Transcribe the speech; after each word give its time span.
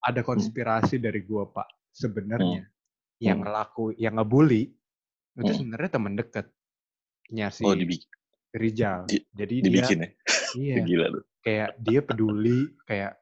ada 0.00 0.20
konspirasi 0.20 0.96
dari 0.96 1.20
gue 1.20 1.44
pak 1.48 1.66
sebenarnya 1.90 2.66
yang 3.18 3.38
Hmm. 3.38 3.44
ngelaku 3.44 3.84
yang 3.94 4.14
ngebully 4.14 4.70
itu 5.34 5.42
Hmm. 5.44 5.58
sebenarnya 5.58 5.90
teman 5.90 6.14
dekatnya 6.14 7.46
si 7.48 7.62
Oh, 7.62 7.74
dibikin, 7.74 8.10
Rizal. 8.50 9.04
di- 9.04 9.26
Jadi 9.30 9.54
dibikin 9.60 9.98
ya? 9.98 10.08
dia 10.08 10.14
iya 10.54 10.74
Gila 10.88 11.06
lu. 11.08 11.20
kayak 11.40 11.70
dia 11.78 12.00
peduli 12.00 12.58
kayak 12.84 13.18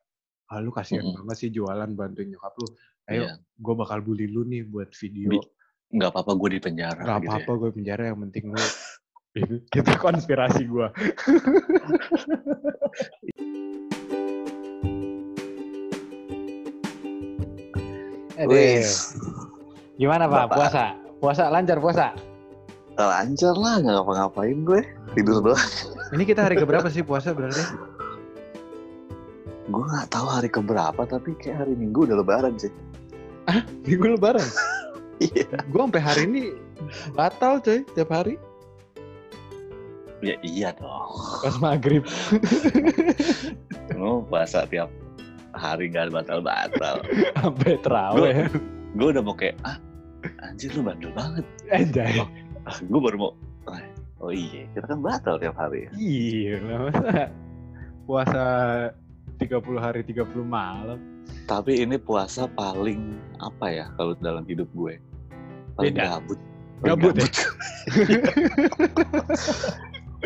ah 0.47 0.59
lu 0.59 0.71
kasihan 0.71 1.03
Mm-mm. 1.03 1.17
banget 1.23 1.37
sih 1.39 1.51
jualan 1.51 1.91
bantuin 1.91 2.29
nyokap 2.29 2.55
lu. 2.57 2.69
Ayo 3.07 3.25
Iya. 3.25 3.33
gue 3.39 3.75
bakal 3.75 3.99
bully 4.01 4.27
lu 4.27 4.45
nih 4.45 4.63
buat 4.63 4.93
video. 4.93 5.43
Nggak 5.89 6.11
apa-apa 6.11 6.33
gue 6.35 6.49
di 6.51 6.61
penjara 6.61 7.01
Gak 7.01 7.19
gitu 7.21 7.31
apa-apa 7.31 7.53
gue 7.57 7.71
penjara 7.73 8.03
yang 8.07 8.19
penting 8.21 8.45
lu 8.51 8.63
itu, 9.35 9.55
itu 9.79 9.93
konspirasi 9.97 10.63
gue. 10.65 10.89
Wis, 18.45 19.17
Gimana 19.97 20.29
Pak? 20.29 20.53
Bapak. 20.53 20.57
Puasa? 20.57 20.85
Puasa 21.17 21.43
lancar 21.49 21.81
puasa? 21.81 22.07
lancar 22.97 23.53
lah, 23.61 23.77
nggak 23.81 23.93
ngapa-ngapain 23.93 24.59
gue. 24.65 24.81
Tidur 25.17 25.41
doang. 25.45 25.69
Ini 26.17 26.25
kita 26.25 26.49
hari 26.49 26.57
keberapa 26.61 26.89
sih 26.89 27.05
puasa 27.05 27.33
berarti? 27.37 27.61
Gue 29.69 29.85
nggak 29.85 30.09
tahu 30.13 30.27
hari 30.29 30.49
keberapa, 30.49 31.03
tapi 31.05 31.37
kayak 31.37 31.65
hari 31.65 31.77
Minggu 31.77 32.09
udah 32.09 32.17
lebaran 32.21 32.57
sih. 32.57 32.73
Minggu 33.89 34.17
lebaran. 34.17 34.45
Iya. 35.17 35.49
Gue 35.73 35.81
sampai 35.81 36.03
hari 36.05 36.23
ini 36.29 36.43
batal 37.17 37.57
coy 37.65 37.81
tiap 37.97 38.13
hari 38.13 38.37
Ya 40.21 40.37
iya 40.45 40.77
dong. 40.77 41.09
pas 41.41 41.57
maghrib. 41.57 42.05
Lu 43.97 44.21
puasa 44.29 44.69
tiap 44.69 44.93
hari 45.57 45.91
nggak 45.91 46.13
batal-batal. 46.13 47.01
sampai 47.41 47.81
terawih. 47.81 48.49
gue 48.97 49.09
udah 49.13 49.23
mau 49.25 49.37
kayak, 49.37 49.57
ah 49.65 49.77
anjir 50.45 50.73
lu 50.77 50.85
bandel 50.85 51.13
banget. 51.13 51.45
Anjay. 51.73 52.21
Ah, 52.67 52.77
gue 52.83 53.01
baru 53.01 53.17
mau, 53.17 53.33
ah, 53.71 53.81
oh 54.21 54.33
iya, 54.33 54.67
kita 54.75 54.87
kan 54.91 55.01
batal 55.01 55.41
tiap 55.41 55.57
hari. 55.57 55.89
Iya, 55.97 56.61
lah, 56.65 56.79
masa 56.91 57.31
puasa 58.07 58.45
30 59.39 59.79
hari 59.79 60.01
30 60.07 60.47
malam. 60.47 60.99
Tapi 61.47 61.83
ini 61.83 61.99
puasa 61.99 62.47
paling 62.47 63.19
apa 63.43 63.67
ya 63.71 63.87
kalau 63.99 64.15
dalam 64.19 64.47
hidup 64.47 64.69
gue? 64.75 64.99
Paling 65.79 65.95
Beda. 65.95 66.19
gabut. 66.19 66.39
Paling 66.77 66.93
Gabut 66.93 67.15
ya? 67.17 67.27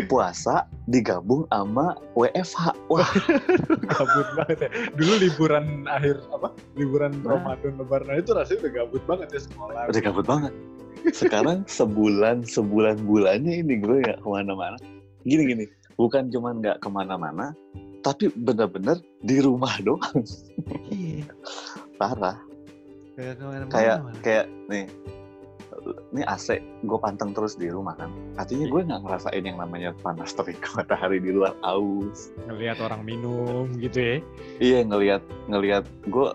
puasa 0.08 0.64
digabung 0.88 1.44
sama 1.50 1.96
WFH. 2.16 2.76
Wah, 2.88 3.10
gabut 3.92 4.28
banget 4.38 4.58
ya. 4.66 4.70
Dulu 4.96 5.12
liburan 5.20 5.84
akhir 5.88 6.22
apa? 6.32 6.48
Liburan 6.78 7.12
Nah. 7.20 7.36
Ramadan 7.36 7.76
Lebaran 7.76 8.16
itu 8.20 8.30
rasanya 8.32 8.58
udah 8.64 8.72
gabut 8.72 9.02
banget 9.04 9.28
ya 9.34 9.40
sekolah. 9.44 9.82
udah 9.90 10.02
gabut 10.02 10.26
banget. 10.26 10.52
Sekarang 11.12 11.64
sebulan 11.64 12.44
sebulan 12.44 13.02
bulannya 13.08 13.64
ini 13.64 13.80
gue 13.80 14.04
nggak 14.04 14.20
ke 14.20 14.28
mana-mana. 14.28 14.76
Gini 15.24 15.42
gini, 15.48 15.64
bukan 15.96 16.28
cuman 16.32 16.60
nggak 16.60 16.80
ke 16.80 16.88
mana-mana, 16.88 17.52
tapi 18.00 18.32
bener-bener 18.32 19.00
di 19.24 19.40
rumah 19.40 19.72
doang. 19.84 20.24
Iya. 20.92 21.28
Parah. 22.00 22.40
Kayak 23.16 23.34
ke 23.36 23.44
mana-mana. 23.44 23.72
Kayak 23.72 23.96
malah. 24.00 24.20
kayak 24.24 24.46
nih, 24.68 24.84
ini 26.12 26.22
AC 26.26 26.58
gue 26.60 26.98
panteng 26.98 27.30
terus 27.32 27.54
di 27.54 27.70
rumah 27.70 27.94
kan. 27.96 28.10
Artinya 28.36 28.66
gue 28.66 28.80
nggak 28.86 29.00
ngerasain 29.06 29.44
yang 29.44 29.58
namanya 29.58 29.90
panas 30.02 30.34
terik 30.34 30.60
matahari 30.76 31.22
di 31.22 31.30
luar 31.34 31.54
aus. 31.62 32.30
ngelihat 32.50 32.82
orang 32.82 33.02
minum 33.06 33.70
gitu 33.78 33.98
ya. 33.98 34.16
Iya 34.58 34.78
ngelihat 34.86 35.22
ngelihat 35.48 35.84
gue 36.10 36.28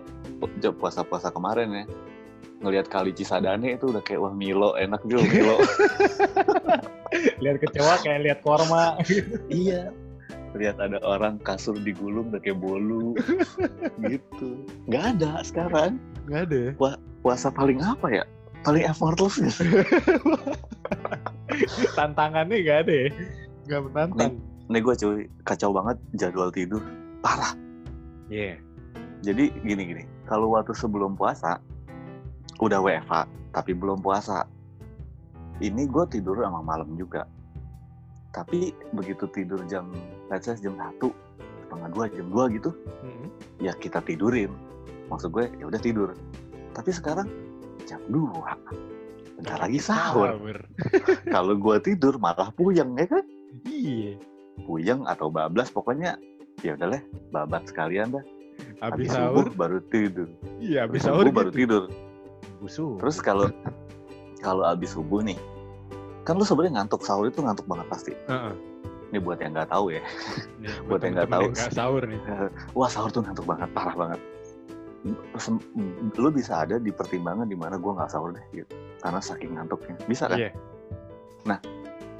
puasa-puasa 0.76 1.32
kemarin 1.32 1.72
ya 1.72 1.84
ngelihat 2.64 2.88
kali 2.88 3.12
Cisadane 3.12 3.76
itu 3.76 3.92
udah 3.92 4.00
kayak 4.00 4.20
wah 4.22 4.32
Milo 4.32 4.72
enak 4.80 5.04
juga 5.04 5.28
Milo. 5.28 5.56
Lihat 7.42 7.56
kecewa 7.62 7.94
kayak 8.00 8.20
lihat 8.24 8.38
korma. 8.40 8.96
iya. 9.52 9.92
Lihat 10.56 10.80
ada 10.80 10.96
orang 11.04 11.36
kasur 11.44 11.76
digulung 11.76 12.32
udah 12.32 12.40
kayak 12.40 12.56
bolu 12.56 13.12
gitu. 14.00 14.64
Nggak 14.88 15.04
ada 15.16 15.44
sekarang. 15.44 16.00
Enggak 16.24 16.42
ada. 16.48 16.58
ya? 16.72 16.72
Puasa 17.20 17.52
paling 17.52 17.78
apa 17.84 18.08
ya? 18.08 18.24
Paling 18.66 18.82
effortless 18.82 19.38
ya. 19.38 19.50
Tantangannya 21.98 22.56
enggak 22.58 22.78
ada 22.82 22.94
ya. 23.06 23.08
Enggak 23.70 23.80
menantang. 23.86 24.34
Nih 24.66 24.80
gue 24.82 24.94
cuy 24.98 25.18
kacau 25.46 25.70
banget 25.70 25.96
jadwal 26.18 26.50
tidur. 26.50 26.82
Parah. 27.22 27.54
Iya. 28.26 28.58
Jadi 29.22 29.54
gini-gini. 29.62 30.02
Kalau 30.26 30.50
waktu 30.50 30.74
sebelum 30.74 31.14
puasa 31.14 31.62
udah 32.58 32.82
WFH 32.82 33.30
tapi 33.54 33.70
belum 33.72 34.02
puasa. 34.02 34.42
Ini 35.62 35.86
gue 35.88 36.04
tidur 36.10 36.42
sama 36.42 36.60
malam 36.60 36.98
juga. 36.98 37.24
Tapi 38.34 38.74
begitu 38.92 39.24
tidur 39.32 39.62
jam, 39.64 39.88
let's 40.28 40.44
say 40.44 40.58
jam 40.60 40.76
satu 40.76 41.08
setengah 41.64 41.88
dua 41.96 42.04
jam 42.12 42.26
dua 42.28 42.44
gitu, 42.52 42.68
Mm-mm. 43.00 43.32
ya 43.64 43.72
kita 43.80 44.04
tidurin. 44.04 44.52
Maksud 45.08 45.32
gue 45.32 45.48
ya 45.56 45.64
udah 45.64 45.80
tidur. 45.80 46.12
Tapi 46.76 46.92
sekarang 46.92 47.45
jam 47.86 48.02
2 48.10 48.26
bentar 49.36 49.58
lagi 49.60 49.80
sahur. 49.80 50.32
Kalau 51.34 51.54
gue 51.54 51.76
tidur 51.84 52.16
malah 52.16 52.48
puyeng 52.56 52.96
ya 52.96 53.04
kan? 53.04 53.24
Iya. 53.68 54.16
Puyeng 54.64 55.04
atau 55.04 55.28
bablas 55.28 55.68
pokoknya 55.68 56.16
ya 56.64 56.72
udahlah 56.72 57.04
babat 57.30 57.68
sekalian 57.68 58.16
dah. 58.16 58.24
Habis 58.80 59.12
sahur. 59.12 59.52
baru 59.52 59.84
tidur. 59.92 60.32
Iya, 60.56 60.88
habis 60.88 61.04
sahur 61.04 61.28
subuh 61.28 61.36
baru 61.44 61.50
gitu. 61.52 61.58
tidur. 61.60 61.82
Busuh. 62.64 62.96
Terus 62.96 63.20
kalau 63.20 63.52
kalau 64.40 64.64
habis 64.64 64.96
subuh 64.96 65.20
nih, 65.20 65.36
kan 66.24 66.40
lu 66.40 66.44
sebenarnya 66.48 66.80
ngantuk 66.80 67.04
sahur 67.04 67.28
itu 67.28 67.44
ngantuk 67.44 67.68
banget 67.68 67.86
pasti. 67.92 68.12
Heeh. 68.32 68.54
Ini 69.12 69.18
buat 69.22 69.38
yang 69.38 69.52
nggak 69.54 69.70
tahu 69.70 69.94
ya. 69.94 70.02
Nih, 70.64 70.72
Buat 70.88 71.00
yang 71.06 71.14
nggak 71.14 71.30
tahu. 71.30 71.44
sahur 71.70 72.02
nih. 72.08 72.18
Wah 72.76 72.88
sahur 72.90 73.12
tuh 73.12 73.22
ngantuk 73.22 73.44
banget, 73.46 73.68
parah 73.76 73.94
banget. 73.94 74.20
Lu 76.18 76.28
bisa 76.32 76.64
ada 76.66 76.80
di 76.80 76.90
pertimbangan 76.90 77.46
di 77.46 77.54
mana 77.54 77.76
gua 77.76 78.00
nggak 78.02 78.10
sahur 78.10 78.32
deh, 78.34 78.44
gitu. 78.54 78.72
Karena 79.02 79.20
saking 79.20 79.54
ngantuknya. 79.54 79.94
Bisa 80.08 80.26
kan? 80.30 80.38
Iya. 80.38 80.50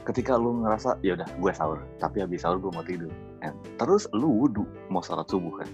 Ketika 0.07 0.39
lu 0.39 0.63
ngerasa 0.63 1.03
ya 1.03 1.19
udah 1.19 1.27
gue 1.27 1.51
sahur, 1.51 1.83
tapi 1.99 2.23
habis 2.23 2.47
sahur 2.47 2.63
gue 2.63 2.71
mau 2.71 2.87
tidur. 2.87 3.11
And, 3.43 3.59
terus 3.75 4.07
lu 4.15 4.31
wudhu 4.47 4.63
mau 4.87 5.03
sholat 5.03 5.27
subuh 5.27 5.59
kan? 5.59 5.69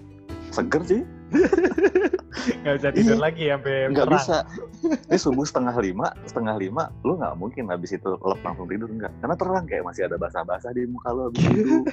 Seger 0.49 0.81
sih, 0.89 1.01
Nggak 2.65 2.75
bisa 2.81 2.89
tidur 2.97 3.17
Iya. 3.17 3.21
lagi 3.21 3.43
sampai 3.53 3.73
nggak 3.93 4.09
bisa. 4.09 4.37
Ini 5.09 5.17
subuh 5.21 5.45
setengah 5.45 5.75
lima, 5.79 6.07
setengah 6.25 6.55
lima, 6.57 6.89
lu 7.05 7.17
nggak 7.21 7.37
mungkin 7.37 7.69
habis 7.69 7.93
itu 7.93 8.09
lep 8.09 8.41
langsung 8.41 8.65
tidur 8.65 8.89
enggak? 8.89 9.13
Karena 9.21 9.35
terang 9.37 9.65
kayak 9.69 9.83
masih 9.85 10.09
ada 10.09 10.17
basah-basah 10.17 10.71
di 10.73 10.89
muka 10.89 11.09
lu 11.13 11.21
habis 11.29 11.43
itu. 11.53 11.77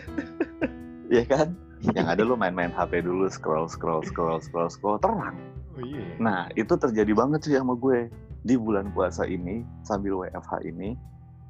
Iya 1.10 1.26
kan? 1.26 1.48
Yang 1.80 2.06
ada 2.12 2.22
lu 2.28 2.36
main-main 2.36 2.68
HP 2.68 3.00
dulu, 3.08 3.24
scroll, 3.32 3.64
scroll, 3.64 4.04
scroll, 4.04 4.36
scroll, 4.44 4.68
scroll, 4.68 5.00
terang. 5.00 5.36
Oh 5.76 5.80
iya. 5.80 6.04
Nah, 6.20 6.52
itu 6.52 6.76
terjadi 6.76 7.12
banget 7.16 7.40
sih 7.48 7.56
sama 7.56 7.72
gue 7.72 8.12
di 8.44 8.54
bulan 8.60 8.92
puasa 8.92 9.24
ini 9.24 9.64
sambil 9.80 10.20
WFH 10.20 10.60
ini. 10.68 10.92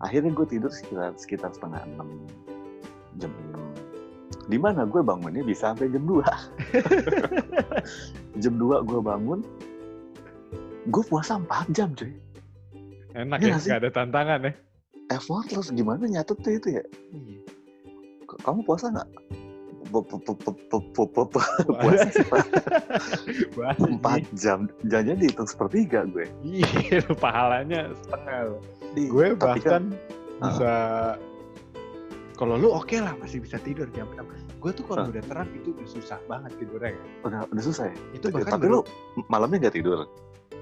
Akhirnya 0.01 0.31
gue 0.33 0.47
tidur 0.47 0.71
sekitar 0.71 1.19
sekitar 1.19 1.51
setengah 1.51 1.83
enam, 1.83 2.09
jam 3.19 3.35
enam. 3.51 3.63
Di 4.47 4.59
mana 4.59 4.87
gue 4.87 5.03
bangunnya 5.03 5.43
bisa 5.43 5.75
sampai 5.75 5.91
jam 5.93 6.07
2 6.07 6.23
jam 8.43 8.55
2 8.57 8.89
gue 8.89 9.01
bangun, 9.03 9.41
gue 10.89 11.05
puasa 11.11 11.43
4 11.43 11.75
jam 11.75 11.93
cuy. 11.93 12.15
Enak 13.19 13.39
Iya 13.43 13.47
ya, 13.47 13.51
nggak 13.51 13.61
sih? 13.61 13.69
nggak 13.69 13.81
ada 13.83 13.91
tantangan 13.91 14.41
ya. 14.47 14.53
Effortless 15.11 15.75
gimana 15.75 16.07
nyatetnya 16.07 16.53
itu 16.55 16.69
ya? 16.79 16.85
Iya. 17.11 17.43
Kamu 18.47 18.63
puasa 18.63 18.95
nggak? 18.95 19.11
Empat 23.81 24.23
jam. 24.33 24.71
Jangan 24.85 25.17
dihitung 25.17 25.47
sepertiga 25.47 26.07
gue. 26.07 26.27
Iya, 26.43 27.03
lu 27.05 27.15
pahalanya 27.23 27.91
setengah. 27.99 28.59
Ih, 28.95 29.07
Gue 29.09 29.27
tapi 29.35 29.61
bahkan 29.61 29.83
Ah. 30.41 30.49
bisa 30.49 30.73
kalau 32.33 32.57
lu 32.57 32.73
oke 32.73 32.97
lah 32.97 33.13
masih 33.15 33.45
bisa 33.45 33.61
tidur 33.61 33.85
jam 33.93 34.09
6. 34.17 34.25
Gue 34.57 34.73
tuh 34.73 34.85
kalau 34.85 35.05
Ah. 35.05 35.13
udah 35.13 35.23
terang 35.23 35.49
itu 35.53 35.71
udah 35.71 35.85
susah 35.87 36.19
banget 36.25 36.57
tidurnya 36.57 36.97
ya. 36.97 37.03
udah 37.23 37.41
udah 37.47 37.63
susah 37.63 37.85
ya. 37.87 37.97
Itu 38.13 38.33
bahkan 38.33 38.57
Tapi 38.57 38.67
lu 38.67 38.81
malamnya 39.27 39.69
nggak 39.69 39.77
tidur. 39.77 40.09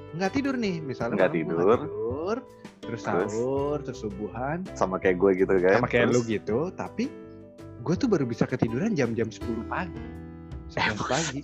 nggak 0.08 0.32
tidur 0.32 0.56
nih, 0.56 0.80
misalnya 0.80 1.20
Nggak 1.20 1.32
tidur. 1.36 1.78
tidur, 1.78 2.36
terus 2.80 3.00
sahur, 3.04 3.76
terus 3.84 4.00
subuhan, 4.00 4.64
sama 4.72 4.96
kayak 4.96 5.20
gue 5.20 5.44
gitu 5.44 5.52
kan. 5.60 5.78
sama 5.78 5.86
kayak 5.86 6.06
lu 6.08 6.12
Terus, 6.18 6.32
gitu, 6.32 6.58
tapi 6.72 7.04
gue 7.82 7.94
tuh 7.94 8.08
baru 8.10 8.24
bisa 8.24 8.44
ketiduran 8.44 8.92
jam-jam 8.92 9.28
10 9.28 9.42
pagi. 9.66 10.02
11 10.72 10.98
pagi. 11.08 11.40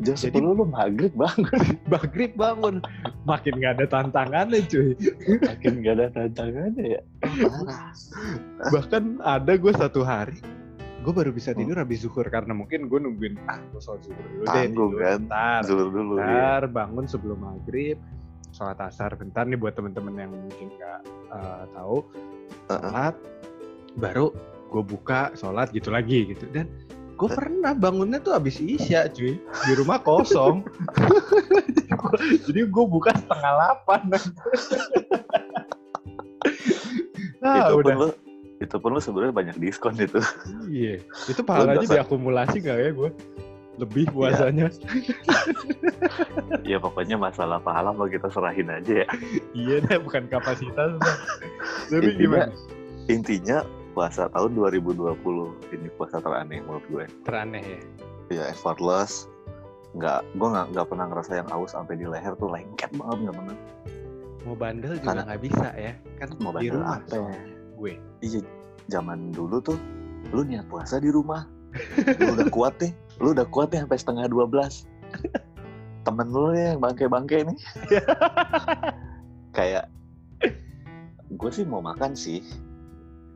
Jam 0.00 0.16
Jadi- 0.16 0.40
10 0.40 0.56
lu 0.56 0.64
maghrib 0.64 1.12
banget. 1.12 1.76
Maghrib 1.92 2.32
bangun. 2.34 2.80
Makin 3.28 3.52
nggak 3.60 3.72
ada 3.76 3.86
tantangannya 3.86 4.60
cuy. 4.64 4.96
Makin 5.44 5.72
gak 5.84 5.94
ada 6.00 6.06
tantangannya 6.16 6.84
ya. 6.96 7.02
Bahkan 8.72 9.20
ada 9.20 9.52
gue 9.56 9.72
satu 9.72 10.00
hari 10.02 10.40
gue 11.00 11.12
baru 11.16 11.32
bisa 11.32 11.56
tidur 11.56 11.80
habis 11.80 12.04
zuhur 12.04 12.28
karena 12.28 12.52
mungkin 12.52 12.84
gue 12.84 13.00
nungguin 13.00 13.40
ah 13.48 13.56
gue 13.72 13.80
sholat 13.80 14.04
zuhur 14.04 14.20
dulu 14.20 14.44
deh 14.44 14.52
Tanggung 14.52 14.92
kan? 14.92 15.00
bentar 15.24 15.60
Zuhur 15.64 15.88
dulu 15.88 16.12
ya. 16.20 16.24
bentar 16.28 16.62
bangun 16.68 17.04
sebelum 17.08 17.38
maghrib 17.40 17.96
sholat 18.52 18.76
asar 18.84 19.16
bentar 19.16 19.48
nih 19.48 19.56
buat 19.56 19.72
temen-temen 19.72 20.12
yang 20.12 20.28
mungkin 20.28 20.68
nggak 20.76 21.00
eh, 21.32 21.64
tahu 21.72 22.04
sholat 22.68 23.14
baru 23.96 24.26
gue 24.70 24.82
buka 24.86 25.34
sholat 25.34 25.74
gitu 25.74 25.90
lagi 25.90 26.30
gitu 26.30 26.46
dan 26.54 26.70
gue 27.18 27.28
pernah 27.28 27.76
bangunnya 27.76 28.22
tuh 28.22 28.32
habis 28.32 28.62
isya 28.62 29.10
cuy 29.10 29.36
di 29.36 29.72
rumah 29.76 30.00
kosong 30.00 30.64
jadi 32.48 32.64
gue 32.64 32.84
buka 32.86 33.12
setengah 33.12 33.50
delapan 33.58 34.00
nah 37.42 37.56
itu 37.66 37.74
udah 37.76 37.94
pun 37.94 37.98
lo 37.98 38.08
itu 38.60 38.76
pun 38.76 38.92
lo 38.92 39.00
sebenarnya 39.00 39.32
banyak 39.32 39.56
diskon 39.56 39.96
itu. 39.96 40.20
Iya, 40.68 41.00
itu 41.00 41.40
pahalanya 41.40 41.80
diakumulasi 41.80 42.60
nggak 42.60 42.76
ya 42.76 42.90
gue? 42.92 43.10
Lebih 43.80 44.12
puasanya. 44.12 44.68
ya 46.60 46.76
pokoknya 46.76 47.16
masalah 47.16 47.56
pahala 47.64 47.96
mau 47.96 48.04
kita 48.04 48.28
serahin 48.28 48.68
aja 48.68 49.00
ya. 49.00 49.08
iya 49.56 49.80
deh, 49.80 49.96
bukan 50.04 50.28
kapasitas. 50.28 51.00
Tapi 51.88 52.20
gimana? 52.20 52.52
Intinya 53.08 53.64
puasa 54.00 54.32
tahun 54.32 54.56
2020 54.56 55.76
ini 55.76 55.88
puasa 56.00 56.24
teraneh 56.24 56.64
menurut 56.64 56.84
gue. 56.88 57.04
Teraneh 57.28 57.60
ya. 57.60 57.80
Ya 58.32 58.42
effortless. 58.48 59.28
Nggak, 59.92 60.24
gue 60.40 60.48
nggak 60.48 60.66
nggak 60.72 60.86
pernah 60.88 61.06
ngerasa 61.12 61.32
yang 61.44 61.48
aus 61.52 61.76
sampai 61.76 62.00
di 62.00 62.08
leher 62.08 62.32
tuh 62.40 62.48
lengket 62.48 62.88
banget 62.96 63.28
nggak 63.28 63.36
pernah. 63.36 63.56
Mau 64.48 64.56
bandel 64.56 64.96
juga 64.96 65.20
nggak 65.20 65.42
bisa 65.44 65.68
ya. 65.76 65.92
Kan 66.16 66.32
Mau 66.40 66.56
di 66.56 66.72
bandel 66.72 66.80
rumah 66.80 66.96
apa? 66.96 67.12
soalnya. 67.12 67.42
Gue. 67.76 67.92
Iya, 68.24 68.40
zaman 68.88 69.36
dulu 69.36 69.60
tuh 69.60 69.76
lu 70.32 70.48
niat 70.48 70.64
puasa 70.72 70.96
di 70.96 71.12
rumah. 71.12 71.44
Lu 72.00 72.40
udah 72.40 72.48
kuat 72.56 72.80
nih, 72.80 72.96
lu 73.20 73.36
udah 73.36 73.44
kuat 73.52 73.68
nih 73.68 73.84
sampai 73.84 74.00
setengah 74.00 74.24
12. 74.32 76.08
Temen 76.08 76.26
lu 76.32 76.56
nih 76.56 76.72
yang 76.72 76.80
bangke-bangke 76.80 77.36
nih. 77.52 77.58
Kayak 79.60 79.92
gue 81.36 81.50
sih 81.52 81.68
mau 81.68 81.84
makan 81.84 82.16
sih. 82.16 82.40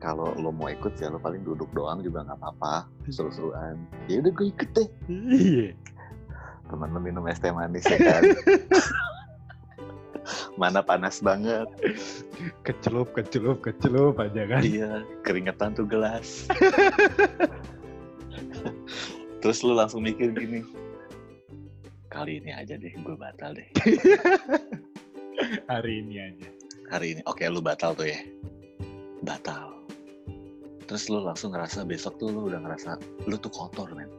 Kalau 0.05 0.37
lo 0.37 0.53
mau 0.53 0.69
ikut 0.69 1.01
ya 1.01 1.09
lo 1.09 1.17
paling 1.17 1.41
duduk 1.41 1.65
doang 1.73 2.05
juga 2.05 2.21
nggak 2.29 2.37
apa-apa, 2.37 2.85
seru-seruan. 3.09 3.73
Ya 4.05 4.21
udah 4.21 4.31
gue 4.37 4.53
ikut 4.53 4.69
deh. 4.77 4.89
Iya. 5.09 5.73
Temen 6.69 6.93
lu 6.93 7.01
minum 7.01 7.25
es 7.25 7.41
teh 7.41 7.49
manis 7.49 7.89
ya 7.89 7.97
kan. 7.97 8.21
Mana 10.61 10.85
panas 10.85 11.25
banget. 11.25 11.65
Kecelup, 12.61 13.17
kecelup, 13.17 13.65
kecelup 13.65 14.21
aja 14.21 14.45
kan. 14.45 14.61
Iya, 14.61 15.01
keringetan 15.25 15.73
tuh 15.73 15.89
gelas. 15.89 16.45
Terus 19.41 19.65
lu 19.65 19.73
langsung 19.73 20.05
mikir 20.05 20.37
gini, 20.37 20.61
kali 22.13 22.41
ini 22.41 22.53
aja 22.53 22.77
deh 22.77 22.93
gue 22.93 23.15
batal 23.17 23.57
deh. 23.57 23.69
Hari 25.65 25.93
ini 26.01 26.15
aja. 26.21 26.49
Hari 26.93 27.17
ini, 27.17 27.21
oke 27.25 27.41
lu 27.49 27.61
batal 27.61 27.97
tuh 27.97 28.05
ya. 28.05 28.21
Batal. 29.25 29.74
Terus 30.85 31.09
lu 31.09 31.19
langsung 31.21 31.51
ngerasa 31.51 31.83
besok 31.83 32.17
tuh 32.17 32.29
lu 32.29 32.47
udah 32.47 32.61
ngerasa 32.61 32.97
lu 33.25 33.35
tuh 33.35 33.49
kotor 33.49 33.89
men. 33.93 34.09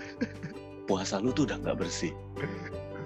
Puasa 0.88 1.20
lu 1.20 1.30
tuh 1.30 1.46
udah 1.46 1.60
nggak 1.60 1.76
bersih. 1.76 2.12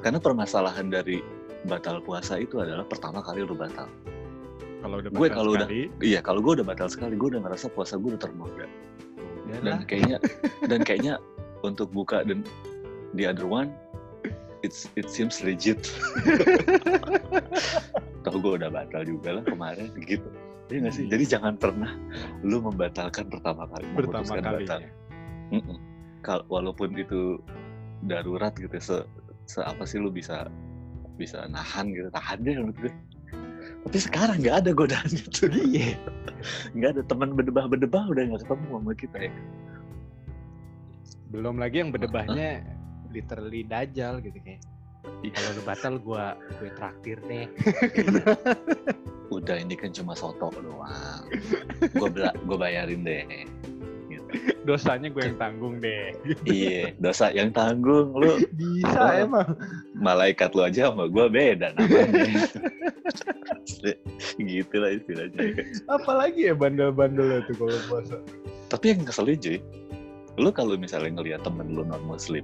Karena 0.01 0.19
permasalahan 0.19 0.89
dari 0.89 1.21
batal 1.65 2.05
puasa 2.05 2.37
itu 2.37 2.61
adalah 2.61 2.85
pertama 2.85 3.21
kali 3.21 3.41
lu 3.41 3.57
batal. 3.57 3.89
Kalau 4.85 5.01
udah 5.01 5.11
Gue 5.11 5.29
kalau 5.33 5.57
udah- 5.57 5.69
Iya, 5.99 6.21
kalau 6.21 6.45
gue 6.45 6.61
udah 6.61 6.67
batal 6.67 6.93
sekali, 6.93 7.17
gue 7.17 7.33
udah 7.33 7.41
ngerasa 7.41 7.73
puasa 7.73 7.97
gue 7.97 8.13
udah 8.13 8.21
ternoda. 8.21 8.67
lah. 9.45 9.61
dan 9.61 9.85
kayaknya 9.85 10.17
dan 10.73 10.81
kayaknya 10.83 11.15
untuk 11.61 11.93
buka 11.93 12.25
dan 12.25 12.41
the 13.15 13.29
other 13.29 13.45
one 13.45 13.71
it's 14.65 14.89
it 14.97 15.05
seems 15.07 15.45
legit 15.45 15.85
tau 18.25 18.37
gue 18.41 18.53
udah 18.57 18.73
batal 18.73 19.05
juga 19.05 19.39
lah 19.39 19.45
kemarin 19.45 19.93
gitu 20.01 20.25
Iya 20.65 20.79
nggak 20.81 20.95
sih 20.95 21.03
Iya. 21.05 21.11
jadi 21.13 21.25
jangan 21.29 21.55
pernah 21.55 21.93
lu 22.41 22.59
membatalkan 22.61 23.29
pertama 23.29 23.69
kali 23.69 23.85
pertama 23.93 24.25
memutuskan 24.25 24.43
batal. 24.43 24.81
Kal- 26.21 26.47
walaupun 26.49 26.97
itu 26.97 27.37
darurat 28.03 28.57
gitu 28.57 28.73
se, 28.79 28.97
se 29.45 29.61
apa 29.61 29.85
sih 29.85 30.01
lu 30.01 30.09
bisa 30.09 30.49
bisa 31.15 31.45
nahan 31.47 31.93
gitu 31.93 32.09
tahan 32.11 32.41
deh 32.41 32.57
menurut 32.57 32.79
gue 32.81 32.93
tapi 33.85 33.99
sekarang 33.99 34.41
nggak 34.41 34.57
ada 34.65 34.71
godaan 34.73 35.11
itu 35.11 35.47
Iya. 35.53 36.01
nggak 36.73 36.91
ada 36.97 37.03
teman 37.05 37.37
berdebah-berdebah 37.37 38.05
udah 38.09 38.23
nggak 38.25 38.43
ketemu 38.43 38.67
sama 38.73 38.93
kita 38.95 39.19
ya 39.21 39.33
Belum 41.29 41.59
lagi 41.59 41.83
yang 41.83 41.91
berdebahnya 41.91 42.63
literally 43.11 43.63
dajal 43.63 44.23
gitu 44.23 44.39
kayak. 44.39 44.63
Iya. 45.21 45.35
Kalau 45.35 45.51
lu 45.51 45.63
batal 45.63 45.95
gue 45.99 46.25
gue 46.57 46.71
traktir 46.73 47.19
deh. 47.27 47.47
Udah 49.29 49.57
ini 49.57 49.75
kan 49.75 49.91
cuma 49.91 50.13
soto 50.13 50.51
doang 50.51 51.25
gue 51.81 52.09
gue 52.45 52.57
bayarin 52.57 53.03
deh 53.03 53.25
Dosanya 54.67 55.15
gue 55.15 55.23
yang 55.23 55.39
tanggung 55.39 55.79
deh. 55.79 56.11
iya 56.43 56.91
dosa 56.99 57.31
yang 57.31 57.55
tanggung 57.55 58.11
lu 58.11 58.43
Bisa 58.51 58.91
Oh. 58.99 59.15
emang. 59.15 59.47
malaikat 59.95 60.51
lu 60.53 60.67
aja 60.67 60.91
sama 60.91 61.07
gue 61.07 61.27
beda 61.31 61.71
namanya 61.79 62.35
gitu 64.41 64.75
lah 64.75 64.91
istilahnya 64.91 65.39
Apalagi 65.87 66.51
ya 66.51 66.55
bandel-bandel 66.57 67.47
itu 67.47 67.53
kalau 67.55 67.79
puasa. 67.87 68.17
tapi 68.67 68.91
yang 68.91 69.07
ngeselin 69.07 69.39
cuy 69.39 69.59
lu 70.35 70.51
kalau 70.51 70.75
misalnya 70.75 71.15
ngelihat 71.15 71.47
temen 71.47 71.71
lu 71.71 71.87
non 71.87 72.03
muslim 72.03 72.43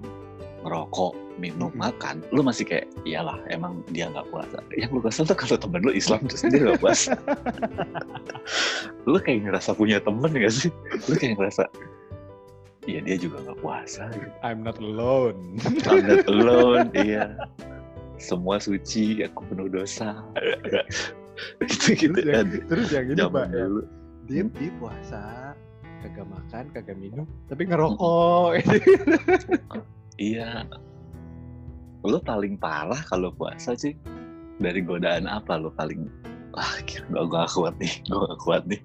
ngerokok 0.65 1.13
minum 1.41 1.73
Mm-mm. 1.73 1.81
makan 1.81 2.21
lu 2.37 2.45
masih 2.45 2.69
kayak 2.69 2.87
iyalah 3.09 3.41
emang 3.49 3.81
dia 3.91 4.13
nggak 4.13 4.29
puasa. 4.29 4.61
Yang 4.77 4.91
lu 4.93 5.01
kesel 5.01 5.25
tuh 5.25 5.37
kalau 5.37 5.57
temen 5.57 5.81
lu 5.81 5.93
Islam 5.97 6.21
terus 6.29 6.43
dia 6.45 6.61
nggak 6.61 6.81
puasa. 6.81 7.13
Lu 9.09 9.17
kayak 9.17 9.49
ngerasa 9.49 9.73
punya 9.73 9.99
temen 10.05 10.31
gak 10.37 10.53
sih? 10.53 10.69
Lu 11.09 11.15
kayak 11.17 11.41
ngerasa 11.41 11.65
iya 12.85 13.01
dia 13.01 13.17
juga 13.17 13.41
nggak 13.49 13.59
puasa. 13.65 14.13
Gitu. 14.13 14.29
I'm 14.45 14.61
not 14.61 14.77
alone. 14.77 15.57
I'm 15.89 16.05
not 16.05 16.29
alone 16.29 16.93
iya. 16.93 17.33
Semua 18.21 18.61
suci 18.61 19.25
aku 19.25 19.49
penuh 19.49 19.73
dosa. 19.73 20.21
Gitu 21.65 21.97
gitu 21.97 22.21
terus, 22.21 22.29
yang, 22.29 22.49
kan 22.53 22.69
terus 22.69 22.89
yang 22.93 23.07
ini 23.09 23.23
pak 23.25 23.47
ya, 23.49 23.65
dia 24.29 24.43
dia 24.61 24.71
puasa 24.77 25.57
kagak 26.01 26.27
makan 26.29 26.65
kagak 26.73 26.97
minum 26.97 27.27
tapi 27.49 27.69
ngerokok 27.69 28.61
Iya. 30.21 30.69
Lo 32.05 32.21
paling 32.21 32.61
parah 32.61 33.01
kalau 33.09 33.33
puasa 33.33 33.73
sih 33.73 33.97
dari 34.61 34.85
godaan 34.85 35.25
apa 35.25 35.57
lo 35.57 35.73
paling 35.73 36.05
ah 36.53 36.77
gila, 36.85 37.07
gua 37.09 37.23
gua 37.25 37.39
gak 37.47 37.51
kuat 37.57 37.75
nih, 37.81 37.93
gua 38.13 38.19
gak 38.29 38.41
kuat 38.45 38.63
nih. 38.69 38.81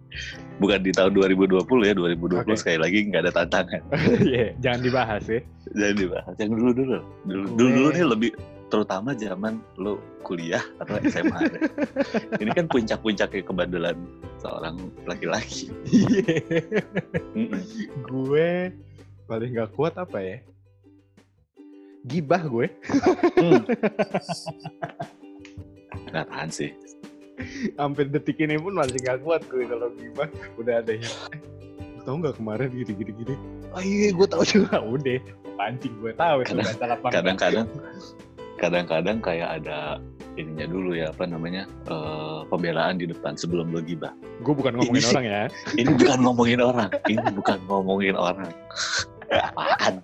Bukan 0.64 0.80
di 0.88 0.92
tahun 0.96 1.12
2020 1.12 1.60
ya, 1.84 1.94
2020 1.98 2.40
Oke. 2.48 2.56
sekali 2.56 2.80
lagi 2.80 2.98
nggak 3.12 3.24
ada 3.28 3.34
tantangan. 3.44 3.82
Iya, 4.32 4.56
jangan 4.64 4.80
dibahas 4.86 5.24
ya 5.28 5.42
Jadi 5.76 5.94
dibahas 6.08 6.36
yang 6.40 6.52
dulu 6.56 6.72
dulu, 6.72 6.98
dulu 7.28 7.44
Gue- 7.44 7.56
dulu, 7.60 7.74
dulu 7.76 7.88
nih 7.92 8.06
lebih 8.08 8.32
terutama 8.66 9.14
zaman 9.14 9.60
lo 9.78 10.00
kuliah 10.24 10.64
atau 10.80 10.98
SMA. 11.06 11.40
Ini 12.42 12.52
kan 12.56 12.66
puncak-puncaknya 12.72 13.44
kebandelan 13.44 13.98
seorang 14.40 14.76
laki-laki. 15.04 15.70
Iya. 15.92 16.42
Mm-mm. 17.36 17.62
gue 18.08 18.50
paling 19.26 19.50
nggak 19.58 19.74
kuat 19.74 19.98
apa 19.98 20.18
ya 20.22 20.38
gibah 22.06 22.42
gue. 22.46 22.68
Hmm. 23.36 23.62
Tahan 26.14 26.50
sih. 26.50 26.72
hampir 27.76 28.08
detik 28.08 28.40
ini 28.40 28.56
pun 28.56 28.72
masih 28.72 28.96
nggak 28.96 29.20
kuat 29.20 29.44
gue 29.52 29.68
kalau 29.68 29.92
gibah. 29.92 30.30
Udah 30.56 30.80
ada 30.80 30.96
yang 30.96 31.04
eh, 31.36 32.00
tahu 32.08 32.24
nggak 32.24 32.40
kemarin 32.40 32.72
gini 32.72 32.94
gini 32.96 33.12
gini? 33.12 33.36
Oh 33.76 33.84
iya 33.84 34.16
gue 34.16 34.28
tahu 34.28 34.44
juga. 34.48 34.80
Udah 34.96 35.20
pancing 35.60 35.94
gue 36.00 36.12
tahu 36.16 36.38
Kadang- 36.48 36.80
kadang-kadang 37.12 37.68
kadang-kadang 38.56 39.18
kayak 39.20 39.50
ada 39.60 40.00
ininya 40.40 40.64
dulu 40.68 40.96
ya 40.96 41.12
apa 41.12 41.28
namanya 41.28 41.68
eh, 41.92 42.40
pembelaan 42.48 43.04
di 43.04 43.12
depan 43.12 43.36
sebelum 43.36 43.68
lo 43.76 43.84
gibah. 43.84 44.16
Gue 44.40 44.56
bukan 44.56 44.80
ngomongin 44.80 45.04
Ini 45.04 45.12
orang 45.12 45.26
ya. 45.28 45.44
ini 45.76 45.92
bukan 45.92 46.20
ngomongin 46.24 46.60
orang 46.64 46.90
ini 47.12 47.28
bukan 47.36 47.60
ngomongin 47.68 48.16
orang. 48.16 48.48
Apaan 49.36 50.00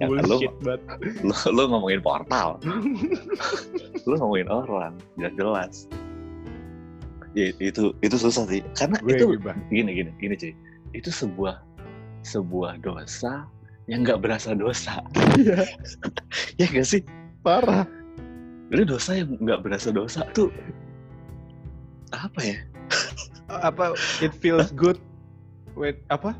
ya 0.00 0.06
kan, 0.08 0.24
banget. 0.24 0.80
lo 1.22 1.34
lo 1.52 1.62
ngomongin 1.68 2.00
portal. 2.00 2.56
Lo 4.08 4.14
ngomongin 4.16 4.48
orang 4.48 4.94
jelas 5.20 5.34
jelas 5.36 5.74
ya, 7.36 7.52
itu 7.60 7.92
itu 8.00 8.16
susah 8.16 8.48
sih. 8.48 8.64
Karena 8.74 8.96
gue 9.04 9.14
itu 9.14 9.26
gibah 9.36 9.56
gini 9.68 9.90
gini 9.92 10.10
gini 10.16 10.34
cuy. 10.34 10.52
Itu 10.96 11.12
sebuah 11.12 11.60
sebuah 12.24 12.80
dosa 12.80 13.44
yang 13.86 14.02
nggak 14.02 14.24
berasa 14.24 14.56
dosa. 14.56 15.04
Iya. 15.36 15.64
Ya 16.60 16.68
gak 16.70 16.86
sih? 16.86 17.02
Parah. 17.42 17.88
Jadi 18.70 18.82
dosa 18.86 19.10
yang 19.18 19.34
nggak 19.40 19.66
berasa 19.66 19.90
dosa 19.90 20.22
tuh 20.36 20.52
apa 22.14 22.40
ya? 22.42 22.58
apa 23.50 23.98
it 24.22 24.30
feels 24.38 24.70
good 24.70 24.98
wait 25.74 25.98
apa 26.06 26.34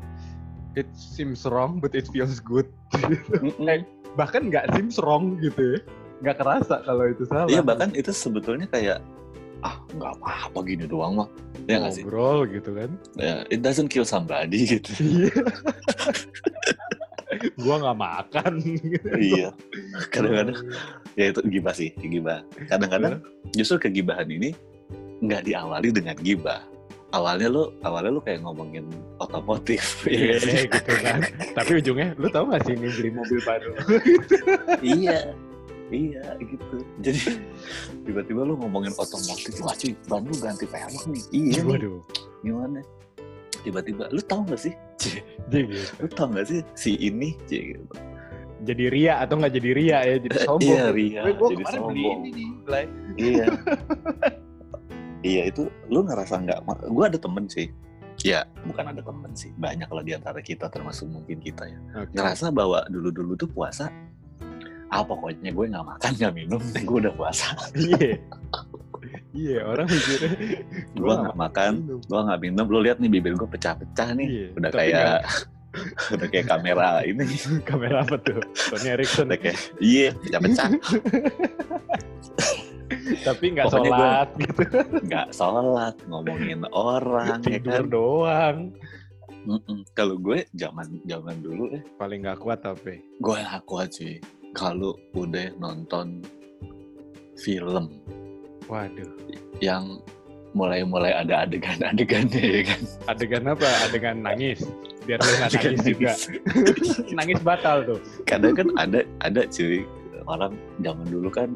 it 0.75 0.87
seems 0.95 1.43
wrong 1.47 1.79
but 1.79 1.95
it 1.95 2.07
feels 2.09 2.39
good. 2.39 2.67
Mm-mm. 2.95 3.83
Bahkan 4.15 4.51
nggak 4.51 4.75
seems 4.75 4.99
wrong 5.01 5.39
gitu 5.39 5.77
ya. 5.77 5.79
Nggak 6.21 6.35
kerasa 6.43 6.75
kalau 6.85 7.05
itu 7.09 7.23
salah. 7.27 7.49
Iya 7.49 7.61
bahkan 7.63 7.89
itu 7.95 8.11
sebetulnya 8.13 8.67
kayak 8.69 8.99
ah 9.61 9.77
nggak 9.93 10.17
apa-apa 10.21 10.59
gini 10.65 10.85
doang 10.89 11.21
mah. 11.21 11.29
Ya 11.69 11.81
nggak 11.81 11.93
sih? 11.93 12.03
Ngobrol 12.03 12.49
gitu 12.49 12.73
kan. 12.73 12.89
Ya, 13.17 13.45
it 13.53 13.61
doesn't 13.61 13.89
kill 13.93 14.05
somebody 14.05 14.65
gitu. 14.77 14.91
Iya. 15.01 15.33
gua 17.57 17.75
nggak 17.81 17.99
makan 17.99 18.53
gitu. 18.61 19.07
iya. 19.17 19.49
Kadang-kadang 20.13 20.57
ya 21.17 21.25
itu 21.31 21.39
gibah 21.47 21.73
sih, 21.73 21.89
gibah. 21.97 22.41
Kadang-kadang 22.69 23.21
justru 23.53 23.89
kegibahan 23.89 24.29
ini 24.29 24.53
nggak 25.21 25.45
diawali 25.45 25.89
dengan 25.93 26.17
gibah. 26.19 26.65
Awalnya 27.11 27.51
lu, 27.51 27.63
awalnya 27.83 28.11
lu 28.15 28.21
kayak 28.23 28.39
ngomongin 28.41 28.87
otomotif, 29.19 29.83
Iya 30.07 30.39
ya 30.39 30.39
kan? 30.39 30.63
gitu 30.71 30.93
kan. 31.03 31.19
Tapi 31.59 31.71
ujungnya 31.77 32.07
lu 32.15 32.31
tahu 32.31 32.55
gak 32.55 32.63
sih 32.63 32.73
ini 32.73 32.87
beli 32.87 33.09
mobil 33.11 33.39
baru? 33.43 33.71
iya, 34.95 35.19
iya 35.91 36.23
gitu. 36.39 36.77
Jadi 37.03 37.21
tiba-tiba 38.07 38.47
lu 38.47 38.55
ngomongin 38.55 38.95
otomotif, 38.95 39.59
wah 39.59 39.75
cuy, 39.75 39.91
ban 40.07 40.23
lu 40.23 40.35
ganti 40.39 40.63
pelek 40.63 41.03
nih. 41.03 41.23
Iya 41.35 41.59
nih, 41.61 41.75
Waduh. 41.75 41.99
gimana? 42.41 42.79
Tiba-tiba, 43.61 44.07
lu 44.07 44.21
tahu 44.23 44.41
gak 44.47 44.61
sih? 44.63 44.73
Gitu. 45.51 45.83
lu 45.99 46.07
tahu 46.07 46.31
gak 46.31 46.47
sih 46.47 46.63
si 46.73 46.95
ini? 46.95 47.35
Gitu. 47.45 47.83
jadi 48.61 48.93
ria 48.93 49.13
atau 49.19 49.35
nggak 49.35 49.57
jadi 49.57 49.69
ria 49.73 49.99
ya? 50.05 50.15
Jadi 50.21 50.37
sombong. 50.45 50.69
Iya, 50.69 50.85
Ria, 50.93 51.21
Gue 51.33 51.49
jadi 51.49 51.63
kemarin 51.65 51.81
beli 51.81 52.01
sombong. 52.05 52.19
ini 52.23 52.29
nih. 52.31 52.49
Blay. 52.63 52.85
iya 53.17 53.45
iya 55.21 55.47
itu 55.49 55.69
lu 55.89 56.05
ngerasa 56.05 56.41
nggak 56.41 56.59
gue 56.89 57.05
ada 57.05 57.19
temen 57.19 57.45
sih. 57.49 57.67
Ya 58.21 58.45
bukan 58.67 58.85
ada 58.93 59.01
temen 59.01 59.31
sih 59.33 59.49
banyak 59.57 59.89
lah 59.89 60.03
di 60.05 60.13
antara 60.13 60.39
kita 60.43 60.69
termasuk 60.69 61.09
mungkin 61.09 61.41
kita 61.41 61.65
ya. 61.65 61.79
Oke. 62.05 62.13
ngerasa 62.13 62.53
bahwa 62.53 62.85
dulu 62.91 63.09
dulu 63.09 63.33
tuh 63.33 63.49
puasa 63.49 63.89
ah 64.91 64.99
pokoknya 65.07 65.55
gue 65.55 65.65
nggak 65.71 65.87
makan 65.87 66.11
nggak 66.19 66.33
minum 66.35 66.61
gue 66.87 66.97
udah 67.07 67.13
puasa. 67.15 67.55
Iya. 67.73 68.19
Iya, 69.31 69.63
orang 69.63 69.87
mikirnya 69.87 70.35
gue 70.91 71.13
nggak 71.23 71.37
makan 71.39 71.73
gue 72.03 72.19
nggak 72.19 72.41
minum. 72.43 72.65
Lu 72.67 72.83
lihat 72.83 72.99
nih 72.99 73.07
bibir 73.07 73.33
gue 73.39 73.47
pecah-pecah 73.47 74.11
nih. 74.19 74.27
Iya, 74.27 74.47
udah 74.59 74.71
kayak 74.75 75.17
udah 76.19 76.27
kayak 76.27 76.45
kamera 76.51 76.99
ini. 77.07 77.23
Kamera 77.69 78.03
apa 78.03 78.19
tuh? 78.19 78.43
Sony 78.53 78.91
Ericsson. 78.91 79.31
udah 79.31 79.39
kayak 79.39 79.57
iya 79.79 80.11
pecah-pecah 80.19 80.67
tapi 83.19 83.45
nggak 83.51 83.67
gua- 83.67 83.73
sholat 83.77 84.27
gitu. 84.37 84.63
nggak 85.03 85.27
sholat 85.31 85.95
ngomongin 86.05 86.61
orang 86.69 87.39
ya 87.41 87.59
Tidur 87.59 87.71
kan 87.73 87.85
doang. 87.87 88.57
Mm-mm. 89.41 89.81
kalau 89.91 90.15
gue 90.15 90.45
zaman 90.53 90.85
zaman 91.03 91.33
dulu 91.39 91.65
eh 91.71 91.81
Paling 91.95 92.21
nggak 92.21 92.37
kuat 92.37 92.61
tapi. 92.61 93.01
gue 93.17 93.37
gak 93.37 93.65
kuat 93.65 93.89
sih 93.89 94.21
kalau 94.51 94.93
udah 95.11 95.49
nonton 95.57 96.21
film 97.35 97.89
Waduh. 98.65 99.09
yang 99.57 99.97
mulai-mulai 100.51 101.09
ada 101.11 101.43
adegan-adegannya 101.43 102.43
ya 102.43 102.61
kan 102.65 102.81
Adegan 103.07 103.43
apa? 103.47 103.65
Adegan 103.87 104.19
nangis. 104.19 104.61
Biar 105.01 105.17
lu 105.17 105.31
nggak 105.33 105.49
Adegan 105.49 105.71
nangis 105.71 105.85
juga. 105.87 106.13
nangis 107.11 107.39
batal 107.41 107.77
tuh. 107.83 107.99
kadang 108.23 108.53
kan 108.53 108.67
ada 108.75 108.99
ada 109.19 109.41
cuy 109.47 109.81
orang 110.23 110.53
zaman 110.79 111.07
dulu 111.07 111.29
kan 111.31 111.49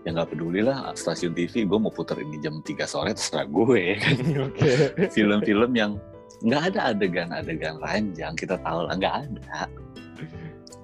ya 0.00 0.16
nggak 0.16 0.32
peduli 0.32 0.60
lah 0.60 0.90
stasiun 0.92 1.32
TV 1.32 1.64
gue 1.64 1.78
mau 1.78 1.92
puter 1.92 2.16
ini 2.16 2.40
jam 2.40 2.58
3 2.58 2.72
sore 2.84 3.12
terserah 3.12 3.44
gue 3.44 3.76
ya 3.76 3.96
kan 4.00 4.16
Oke. 4.48 4.70
film-film 5.12 5.70
yang 5.72 5.92
nggak 6.40 6.72
ada 6.72 6.96
adegan-adegan 6.96 7.76
ranjang 7.78 8.32
kita 8.32 8.56
tahu 8.58 8.88
lah 8.88 8.96
nggak 8.96 9.14
ada 9.28 9.68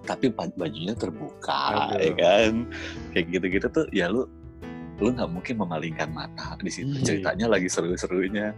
tapi 0.04 0.30
ba- 0.30 0.52
bajunya 0.54 0.92
terbuka 0.92 1.96
Aduh. 1.96 1.98
ya 1.98 2.12
kan 2.14 2.52
kayak 3.10 3.26
gitu-gitu 3.32 3.66
tuh 3.66 3.86
ya 3.90 4.06
lu 4.06 4.28
lu 4.96 5.12
nggak 5.12 5.28
mungkin 5.28 5.54
memalingkan 5.58 6.08
mata 6.08 6.56
di 6.56 6.68
situ 6.68 6.92
Iya. 6.92 7.04
ceritanya 7.04 7.46
lagi 7.52 7.68
seru-serunya 7.68 8.52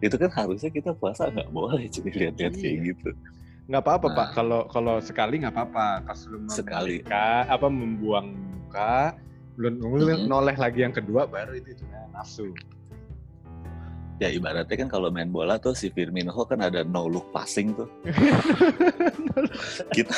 itu 0.00 0.16
kan 0.16 0.30
harusnya 0.32 0.70
kita 0.70 0.94
puasa 0.94 1.28
nggak 1.28 1.50
boleh 1.50 1.84
cuy 1.86 2.08
lihat-lihat 2.10 2.54
kayak 2.56 2.74
Iya. 2.78 2.86
gitu 2.94 3.10
Nggak 3.70 3.86
apa-apa 3.86 4.06
Nah. 4.10 4.16
pak. 4.18 4.28
Kalau 4.34 4.60
kalau 4.66 4.96
sekali 4.98 5.38
nggak 5.38 5.54
apa-apa. 5.54 6.02
Pas 6.02 6.18
lu 6.26 6.42
Sekali. 6.50 7.06
apa 7.06 7.70
membuang 7.70 8.34
muka, 8.34 9.14
belum 9.56 9.72
lu 9.80 10.04
Mhm. 10.06 10.26
noleh 10.26 10.56
lagi 10.56 10.82
yang 10.82 10.94
kedua 10.94 11.26
baru 11.26 11.54
itu 11.54 11.74
itu 11.74 11.84
nafsu. 12.12 12.50
ya 14.20 14.28
ibaratnya 14.28 14.76
kan 14.76 14.92
kalau 14.92 15.08
main 15.08 15.32
bola 15.32 15.56
tuh 15.56 15.72
si 15.72 15.88
Firmino 15.88 16.28
kan 16.44 16.60
ada 16.60 16.84
no 16.84 17.08
look 17.08 17.32
passing 17.32 17.72
tuh 17.72 17.88
kita 19.96 20.12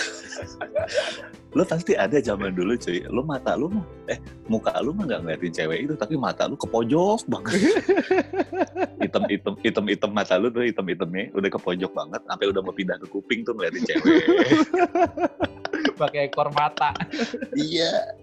lu 1.57 1.62
pasti 1.62 1.95
ada 1.95 2.19
zaman 2.19 2.51
dulu 2.51 2.75
cuy 2.75 2.99
lu 3.07 3.23
mata 3.23 3.55
lu 3.55 3.71
mah 3.71 3.87
eh 4.11 4.19
muka 4.51 4.75
lu 4.83 4.91
mah 4.91 5.07
nggak 5.07 5.21
ngeliatin 5.23 5.55
cewek 5.55 5.79
itu 5.87 5.95
tapi 5.95 6.19
mata 6.19 6.51
lu 6.51 6.59
ke 6.59 6.67
pojok 6.67 7.23
banget 7.31 7.55
hitam 9.07 9.23
hitam 9.31 9.55
hitam 9.62 9.85
hitam 9.87 10.11
mata 10.11 10.35
lu 10.35 10.51
tuh 10.51 10.67
hitam 10.67 10.83
hitamnya 10.83 11.31
udah 11.39 11.51
ke 11.55 11.61
pojok 11.62 11.93
banget 11.95 12.21
sampai 12.27 12.47
udah 12.51 12.59
mau 12.59 12.75
pindah 12.75 12.99
ke 12.99 13.07
kuping 13.07 13.47
tuh 13.47 13.55
ngeliatin 13.55 13.87
cewek 13.87 14.19
Pakai 15.93 16.27
ekor 16.27 16.51
mata. 16.51 16.91
iya 17.55 18.19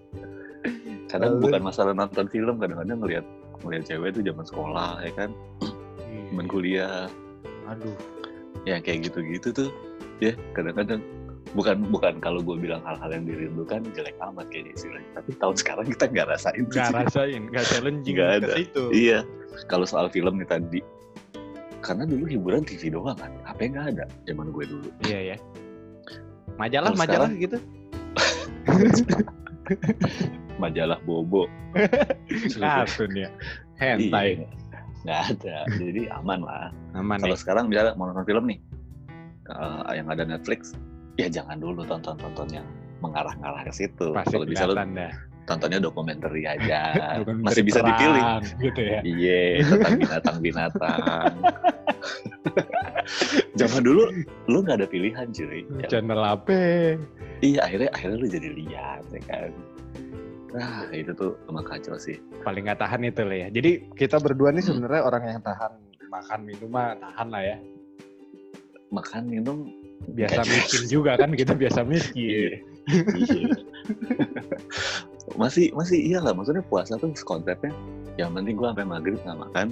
kadang 1.10 1.36
Lalu- 1.36 1.42
bukan 1.44 1.60
masalah 1.62 1.92
nonton 1.92 2.26
film 2.26 2.56
kadang-kadang 2.56 2.98
ngeliat 2.98 3.26
ngeliat 3.60 3.84
cewek 3.84 4.14
tuh 4.14 4.22
zaman 4.22 4.44
sekolah 4.44 4.90
ya 5.00 5.12
kan 5.12 5.30
zaman 6.30 6.46
kuliah 6.46 7.10
Aduh. 7.66 7.94
ya 8.62 8.78
kayak 8.78 9.04
gitu-gitu 9.04 9.50
tuh 9.52 9.70
ya 10.18 10.32
kadang-kadang 10.52 11.02
bukan 11.50 11.82
bukan 11.90 12.14
kalau 12.18 12.38
gue 12.38 12.54
bilang 12.56 12.78
hal-hal 12.80 13.10
yang 13.10 13.24
dirindukan 13.24 13.82
jelek 13.90 14.14
amat 14.22 14.46
kayak 14.48 14.70
istilahnya 14.70 15.10
tapi 15.12 15.30
tahun 15.34 15.56
sekarang 15.56 15.86
kita 15.88 16.04
nggak 16.06 16.26
rasain 16.30 16.62
tuh 16.64 16.78
Gak 16.78 16.86
sih. 16.86 16.94
rasain, 16.96 17.42
gak 17.50 17.64
challenging 17.66 18.14
Nggak 18.14 18.30
ada. 18.38 18.52
situ. 18.54 18.84
iya 18.90 19.18
kalau 19.66 19.82
soal 19.82 20.06
film 20.08 20.38
nih 20.38 20.46
tadi 20.46 20.80
karena 21.80 22.04
dulu 22.04 22.24
hiburan 22.24 22.62
TV 22.62 22.88
doang 22.88 23.16
kan 23.16 23.32
HP 23.42 23.60
nggak 23.68 23.86
ada 23.92 24.04
zaman 24.24 24.46
gue 24.48 24.64
dulu 24.64 24.88
Iya 25.02 25.34
ya. 25.34 25.36
Majalah, 26.54 26.92
Kalau 26.92 27.00
majalah 27.00 27.28
sekarang- 27.28 27.40
gitu. 27.40 27.58
majalah 30.60 31.00
bobo 31.02 31.48
Kartun 32.60 33.12
ya. 33.16 33.28
Hentai. 33.80 34.44
Iya, 34.44 34.48
nggak 35.00 35.20
ada 35.32 35.56
jadi 35.80 36.02
aman 36.20 36.44
lah 36.44 36.68
Aman 36.92 37.16
kalau 37.18 37.32
nih. 37.32 37.40
sekarang 37.40 37.64
misalnya 37.72 37.96
mau 37.96 38.12
nonton 38.12 38.28
film 38.28 38.44
nih 38.44 38.58
eh, 39.48 39.92
yang 39.96 40.06
ada 40.12 40.28
Netflix 40.28 40.76
ya 41.16 41.32
jangan 41.32 41.56
dulu 41.56 41.80
tonton-tonton 41.88 42.48
yang 42.52 42.66
mengarah-ngarah 43.00 43.64
ke 43.64 43.72
situ 43.72 44.12
Pasti 44.12 44.36
kalau 44.36 44.44
bisa 44.44 44.68
kelihatan 44.68 44.92
dah. 44.92 45.12
tontonnya 45.48 45.80
dokumenter 45.88 46.28
aja 46.36 46.80
masih 47.40 47.64
bisa 47.64 47.80
perang, 47.80 47.96
dipilih 47.96 48.22
Gitu 48.60 48.80
ya. 48.84 49.00
Iya, 49.02 49.40
tentang 49.64 49.96
binatang-binatang. 49.98 51.32
Zaman 53.58 53.82
dulu 53.82 54.02
lu 54.46 54.58
nggak 54.62 54.84
ada 54.84 54.88
pilihan 54.88 55.26
cuy. 55.32 55.64
Ya, 55.80 55.86
Channel 55.88 56.20
apa? 56.20 56.52
iya 57.40 57.64
akhirnya 57.64 57.88
akhirnya 57.96 58.16
lu 58.20 58.28
jadi 58.28 58.48
lihat 58.52 59.02
ya 59.10 59.20
kan. 59.26 59.50
Nah 60.50 60.90
itu 60.90 61.12
tuh 61.14 61.38
emang 61.46 61.62
kacau 61.62 61.94
sih. 61.96 62.18
Paling 62.42 62.66
nggak 62.66 62.80
tahan 62.82 63.06
itu 63.06 63.22
lah 63.22 63.38
ya. 63.46 63.48
Jadi 63.54 63.70
kita 63.94 64.18
berdua 64.18 64.50
nih 64.50 64.62
Hmm. 64.64 64.68
sebenarnya 64.82 65.02
orang 65.06 65.22
yang 65.26 65.40
tahan 65.42 65.72
makan 66.10 66.40
minum 66.42 66.68
mah 66.70 66.98
tahan 66.98 67.26
lah 67.30 67.42
ya. 67.44 67.56
Makan 68.90 69.22
minum 69.30 69.58
Biasa 70.00 70.42
miskin 70.48 70.88
juga 70.88 71.14
kan 71.20 71.30
kita 71.36 71.52
biasa 71.52 71.84
miskin. 71.84 72.24
iya. 72.24 72.48
masih 75.38 75.70
masih 75.76 75.98
iyalah 76.10 76.32
maksudnya 76.34 76.64
puasa 76.66 76.96
tuh 76.98 77.12
konsepnya 77.22 77.70
yang 78.18 78.32
penting 78.34 78.56
gua 78.58 78.72
sampai 78.74 78.86
maghrib 78.88 79.20
nggak 79.22 79.38
makan 79.38 79.66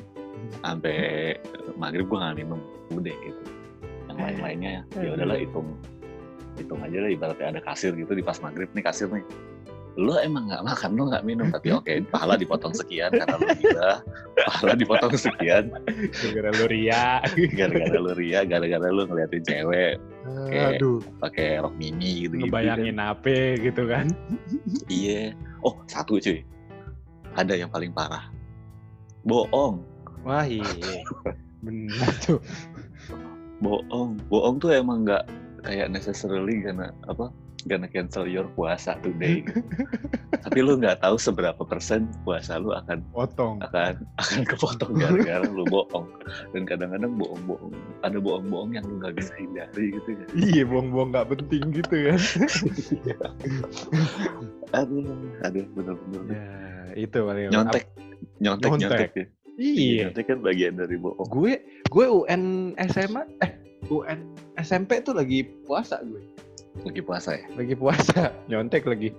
sampai 0.62 1.34
maghrib 1.74 2.06
gua 2.06 2.28
nggak 2.30 2.44
minum 2.44 2.60
udah 2.94 3.10
gitu 3.10 3.42
yang 4.12 4.18
lain 4.20 4.38
lainnya 4.38 4.70
ya 5.00 5.10
udahlah 5.16 5.40
hitung 5.40 5.68
hitung 6.60 6.80
aja 6.84 6.98
lah 7.02 7.10
ibaratnya 7.10 7.46
ada 7.58 7.60
kasir 7.64 7.92
gitu 7.96 8.12
di 8.14 8.22
pas 8.22 8.38
maghrib 8.38 8.68
nih 8.76 8.84
kasir 8.86 9.08
nih 9.10 9.24
lo 9.98 10.14
emang 10.22 10.46
nggak 10.46 10.62
makan 10.62 10.90
lo 10.94 11.02
nggak 11.10 11.26
minum. 11.26 11.50
Tapi 11.50 11.74
oke 11.74 11.90
pahala 12.14 12.38
dipotong 12.38 12.70
sekian 12.70 13.10
karena 13.10 13.34
lo 13.34 13.48
gila. 13.58 13.92
Pahala 14.46 14.72
dipotong 14.78 15.14
sekian. 15.18 15.74
Gara-gara 16.14 16.50
lu 16.54 16.66
ria. 16.70 17.18
gara-gara 17.58 17.98
lo 17.98 18.12
ria 18.14 18.40
gara-gara 18.46 18.86
lo 18.86 19.02
ngeliatin 19.10 19.42
cewek. 19.42 19.98
Kayak 20.46 20.78
Aduh, 20.78 21.02
pakai 21.18 21.58
rok 21.58 21.74
mini 21.74 22.30
gitu 22.30 22.38
gitu 22.38 22.46
ngebayangin 22.46 23.02
apa 23.02 23.58
gitu 23.58 23.82
kan. 23.90 24.06
iya. 24.86 25.34
Oh 25.66 25.74
satu 25.90 26.22
cuy. 26.22 26.46
Ada 27.34 27.58
yang 27.58 27.70
paling 27.74 27.90
parah. 27.90 28.30
Bohong. 29.26 29.82
Wah 30.22 30.46
iya. 30.46 30.62
Benar 31.66 32.06
tuh. 32.22 32.38
bohong. 33.58 34.14
Bohong 34.30 34.62
tuh 34.62 34.70
emang 34.78 35.02
nggak 35.02 35.26
kayak 35.66 35.90
necessarily 35.90 36.62
karena 36.62 36.94
apa 37.10 37.34
gonna 37.68 37.86
cancel 37.86 38.24
your 38.24 38.48
puasa 38.56 38.96
today. 39.04 39.44
Tapi 40.48 40.58
lu 40.64 40.80
nggak 40.80 41.04
tahu 41.04 41.20
seberapa 41.20 41.60
persen 41.62 42.08
puasa 42.24 42.56
lu 42.56 42.72
akan 42.72 43.04
potong 43.12 43.60
akan 43.60 44.00
akan 44.16 44.40
kepotong 44.48 44.96
gara-gara 45.04 45.44
lu 45.44 45.68
bohong. 45.68 46.08
Dan 46.56 46.64
kadang-kadang 46.64 47.12
bohong-bohong 47.20 47.76
ada 48.06 48.18
bohong-bohong 48.18 48.70
yang 48.78 48.84
lu 48.86 49.02
nggak 49.02 49.14
bisa 49.18 49.32
hindari 49.36 49.92
gitu 49.92 50.10
kan. 50.16 50.26
iya 50.38 50.62
bohong-bohong 50.64 51.10
nggak 51.12 51.28
penting 51.34 51.62
gitu 51.74 51.96
kan 52.08 52.18
aduh, 54.78 55.02
aduh 55.42 55.66
bener-bener. 55.74 56.22
ya 56.30 56.46
itu 56.96 57.18
paling 57.18 57.50
Nyontek, 57.52 57.84
nyontek, 58.40 58.68
Nyontek. 58.70 58.80
nyontek 58.80 59.10
ya. 59.14 59.24
iya 59.58 60.02
Nyontek 60.08 60.24
kan 60.30 60.38
bagian 60.44 60.74
dari 60.78 60.96
bohong. 60.96 61.28
gue 61.28 61.52
gue 61.90 62.06
UN 62.06 62.42
SMA 62.88 63.22
eh 63.42 63.52
UN 63.90 64.20
SMP 64.58 65.02
tuh 65.02 65.14
lagi 65.16 65.46
puasa 65.66 66.00
gue 66.04 66.22
Lagi 66.84 67.00
puasa 67.00 67.30
ya, 67.34 67.44
lagi 67.54 67.74
puasa 67.74 68.20
nyontek 68.50 68.84
lagi 68.84 69.10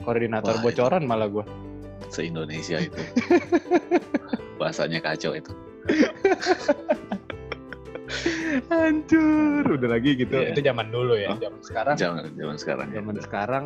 koordinator 0.00 0.56
Wah, 0.56 0.62
bocoran 0.62 1.04
malah 1.04 1.28
gue 1.28 1.44
se-Indonesia 2.08 2.80
itu. 2.80 3.00
Puasanya 4.58 5.00
kacau 5.00 5.32
itu. 5.32 5.52
hancur 8.68 9.64
udah 9.68 9.88
lagi 9.90 10.14
gitu 10.16 10.34
Iya. 10.36 10.50
itu 10.52 10.60
zaman 10.60 10.90
dulu 10.90 11.14
ya 11.14 11.30
Oh. 11.30 11.38
zaman 11.38 11.60
sekarang 11.62 11.94
Jangan 11.96 12.24
zaman 12.34 12.56
sekarang 12.58 12.86
ya. 12.86 12.94
zaman 12.98 13.14
sekarang 13.20 13.64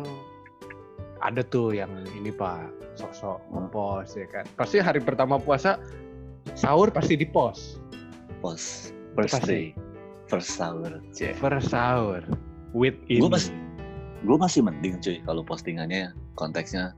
ada 1.19 1.41
tuh 1.43 1.73
yang 1.73 1.89
ini 2.13 2.29
pak 2.29 2.69
sok-sok 2.95 3.41
ngepost 3.49 4.13
ya 4.15 4.27
kan 4.29 4.45
pasti 4.53 4.77
hari 4.77 5.01
pertama 5.01 5.35
puasa 5.35 5.81
sahur 6.53 6.89
pasti 6.89 7.17
di 7.17 7.25
post 7.25 7.81
Post 8.39 8.93
first 9.17 9.33
Pasti. 9.33 9.49
day, 9.49 9.65
first 10.29 10.53
sahur. 10.53 11.01
First 11.33 11.73
sahur 11.73 12.21
with 12.75 12.99
ini 13.07 13.23
Gua 13.23 13.39
pas- 13.39 13.55
gue 14.25 14.37
masih 14.41 14.61
mending 14.67 14.99
cuy 14.99 15.17
kalau 15.23 15.41
postingannya 15.47 16.11
konteksnya 16.35 16.91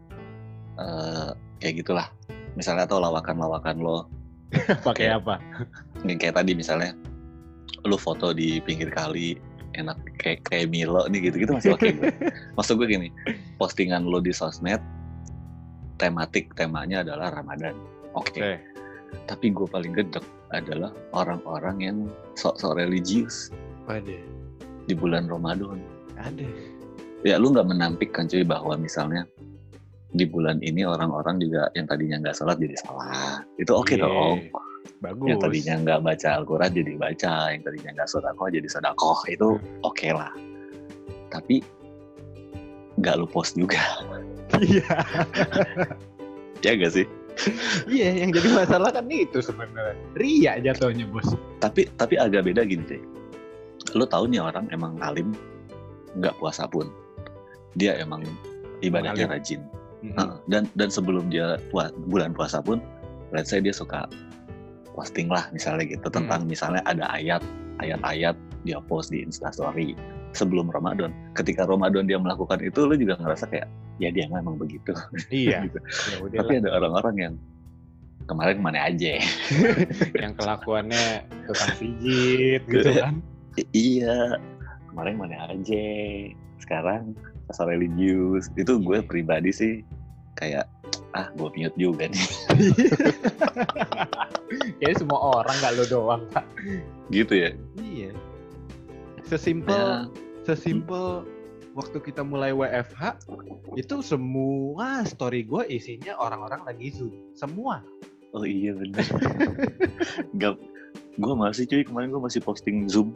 eh 0.81 1.31
kayak 1.62 1.86
gitulah. 1.86 2.07
Misalnya 2.57 2.89
atau 2.89 2.98
lawakan-lawakan 2.98 3.77
lo. 3.77 4.10
Pakai 4.88 5.13
apa? 5.13 5.38
yang 6.07 6.17
kayak 6.17 6.39
tadi 6.39 6.57
misalnya 6.57 6.98
lo 7.86 8.00
foto 8.00 8.31
di 8.34 8.57
pinggir 8.63 8.89
kali 8.89 9.38
enak 9.75 9.98
kayak 10.17 10.41
kayak 10.48 10.72
Milo 10.72 11.05
nih 11.12 11.29
gitu-gitu 11.29 11.53
masih 11.53 11.75
oke 11.75 11.86
gue. 11.86 12.10
maksud 12.57 12.79
gue 12.79 12.88
gini 12.88 13.10
postingan 13.60 14.07
lo 14.07 14.24
di 14.24 14.31
sosmed 14.31 14.79
tematik 16.01 16.53
temanya 16.57 17.05
adalah 17.05 17.34
Ramadan. 17.34 17.77
Oke. 18.17 18.41
Oke. 18.41 18.51
tapi 19.27 19.55
gue 19.55 19.67
paling 19.72 19.96
gedek 19.96 20.24
adalah 20.51 20.91
orang-orang 21.15 21.77
yang 21.79 21.98
sok-sok 22.36 22.75
religius. 22.75 23.51
Ada 23.88 24.19
di 24.88 24.96
bulan 24.96 25.27
Ramadan. 25.27 25.77
Ada 26.17 26.48
ya 27.25 27.36
lu 27.36 27.51
nggak 27.51 27.67
menampik 27.67 28.15
kan 28.15 28.25
cuy 28.25 28.41
bahwa 28.41 28.79
misalnya 28.79 29.27
di 30.15 30.24
bulan 30.24 30.63
ini 30.63 30.88
orang-orang 30.88 31.38
juga 31.44 31.67
yang 31.75 31.84
tadinya 31.86 32.17
nggak 32.24 32.36
sholat 32.39 32.58
jadi 32.58 32.75
sholat. 32.79 33.44
Itu 33.60 33.72
oke 33.75 33.94
Iya, 33.94 34.08
dong. 34.08 34.39
Bagus. 35.03 35.27
yang 35.29 35.38
tadinya 35.38 35.74
nggak 35.84 36.00
baca 36.01 36.29
Al-Quran 36.41 36.72
jadi 36.74 36.94
baca 36.98 37.34
yang 37.53 37.62
tadinya 37.62 37.89
nggak 38.01 38.10
sodakoh 38.10 38.48
jadi 38.48 38.67
sodakoh. 38.72 39.20
Itu 39.27 39.60
Hmm. 39.60 39.84
oke 39.84 40.10
lah. 40.15 40.32
Tapi 41.27 41.60
nggak 42.98 43.13
lu 43.20 43.27
post 43.27 43.60
juga. 43.60 43.77
Iya. 44.58 44.89
Ya 46.65 46.72
gak 46.74 46.98
sih? 46.98 47.06
Iya 47.86 48.25
yang 48.25 48.34
jadi 48.34 48.50
masalah 48.58 48.89
kan 48.89 49.06
itu 49.12 49.38
sebenarnya. 49.38 49.94
Ria 50.17 50.58
jatuhnya 50.58 51.06
bos. 51.06 51.29
Tapi 51.62 51.86
tapi 51.94 52.17
agak 52.17 52.48
beda 52.50 52.65
gini 52.65 52.82
deh 52.89 53.01
lu 53.96 54.03
tahu 54.08 54.27
nih 54.27 54.41
orang 54.44 54.67
emang 54.74 54.98
alim 55.00 55.32
nggak 56.17 56.36
puasa 56.41 56.65
pun. 56.67 56.89
Dia 57.77 57.94
emang 58.01 58.25
ibadahnya 58.82 59.29
Alim. 59.29 59.34
rajin. 59.38 59.62
Mm-mm. 60.01 60.13
Heeh, 60.17 60.38
dan 60.50 60.63
dan 60.77 60.89
sebelum 60.94 61.29
dia 61.29 61.58
pua- 61.74 61.94
bulan 62.10 62.34
puasa 62.34 62.62
pun 62.62 62.77
let's 63.34 63.50
say 63.50 63.58
dia 63.58 63.74
suka 63.74 64.06
posting 64.94 65.29
lah 65.29 65.46
misalnya 65.53 65.86
gitu 65.89 66.10
tentang 66.10 66.46
misalnya 66.46 66.82
ada 66.89 67.06
ayat 67.13 67.41
ayat-ayat 67.82 68.34
dia 68.65 68.82
post 68.82 69.13
di 69.13 69.22
instastory 69.22 69.94
sebelum 70.34 70.70
Ramadan. 70.70 71.13
Ketika 71.38 71.65
Ramadan 71.65 72.06
dia 72.10 72.17
melakukan 72.17 72.62
itu 72.62 72.86
lu 72.86 72.94
juga 72.98 73.17
ngerasa 73.22 73.50
kayak 73.50 73.70
ya 74.01 74.10
dia 74.13 74.25
memang 74.29 74.58
begitu. 74.58 74.94
Iya. 75.34 75.65
Gitu. 75.70 75.79
ya 76.34 76.41
tapi 76.41 76.53
ada 76.62 76.70
orang-orang 76.77 77.15
yang 77.17 77.34
kemarin 78.27 78.57
mana 78.59 78.90
aja. 78.90 79.18
Yang 80.24 80.33
kelakuannya 80.35 81.05
tukang 81.48 81.74
pijit 81.79 82.62
gitu 82.68 82.90
kan 83.01 83.22
iya. 83.72 84.37
Kemarin 84.89 85.15
mana 85.17 85.50
aja? 85.50 85.85
Sekarang 86.57 87.13
asal 87.48 87.70
religius. 87.70 88.50
Itu 88.55 88.77
gue 88.77 89.00
Iya. 89.00 89.05
pribadi 89.05 89.51
sih 89.51 89.74
kayak 90.37 90.70
ah 91.13 91.27
gue 91.33 91.50
mute 91.53 91.75
juga 91.75 92.05
nih. 92.07 92.25
Kayaknya 94.79 94.98
semua 94.98 95.20
orang 95.41 95.55
nggak 95.57 95.74
lo 95.75 95.85
doang 95.87 96.24
pak 96.31 96.46
gitu 97.09 97.33
ya? 97.35 97.50
Iya. 97.77 98.11
Sesimpel 99.25 99.75
Ya. 99.75 100.07
sesimpel 100.46 101.25
waktu 101.74 101.98
kita 102.00 102.24
mulai 102.24 102.55
WFH 102.55 103.20
itu 103.75 103.96
semua 104.01 105.03
story 105.03 105.43
gue 105.43 105.61
isinya 105.67 106.15
orang-orang 106.17 106.63
lagi 106.63 106.89
zoom. 106.89 107.13
Semua. 107.33 107.81
Oh 108.31 108.43
iya 108.43 108.72
bener. 108.72 109.03
Gak, 110.35 110.55
gue 111.15 111.33
masih 111.33 111.63
cuy. 111.65 111.83
Kemarin 111.83 112.09
gue 112.09 112.22
masih 112.22 112.41
posting 112.43 112.87
zoom. 112.87 113.15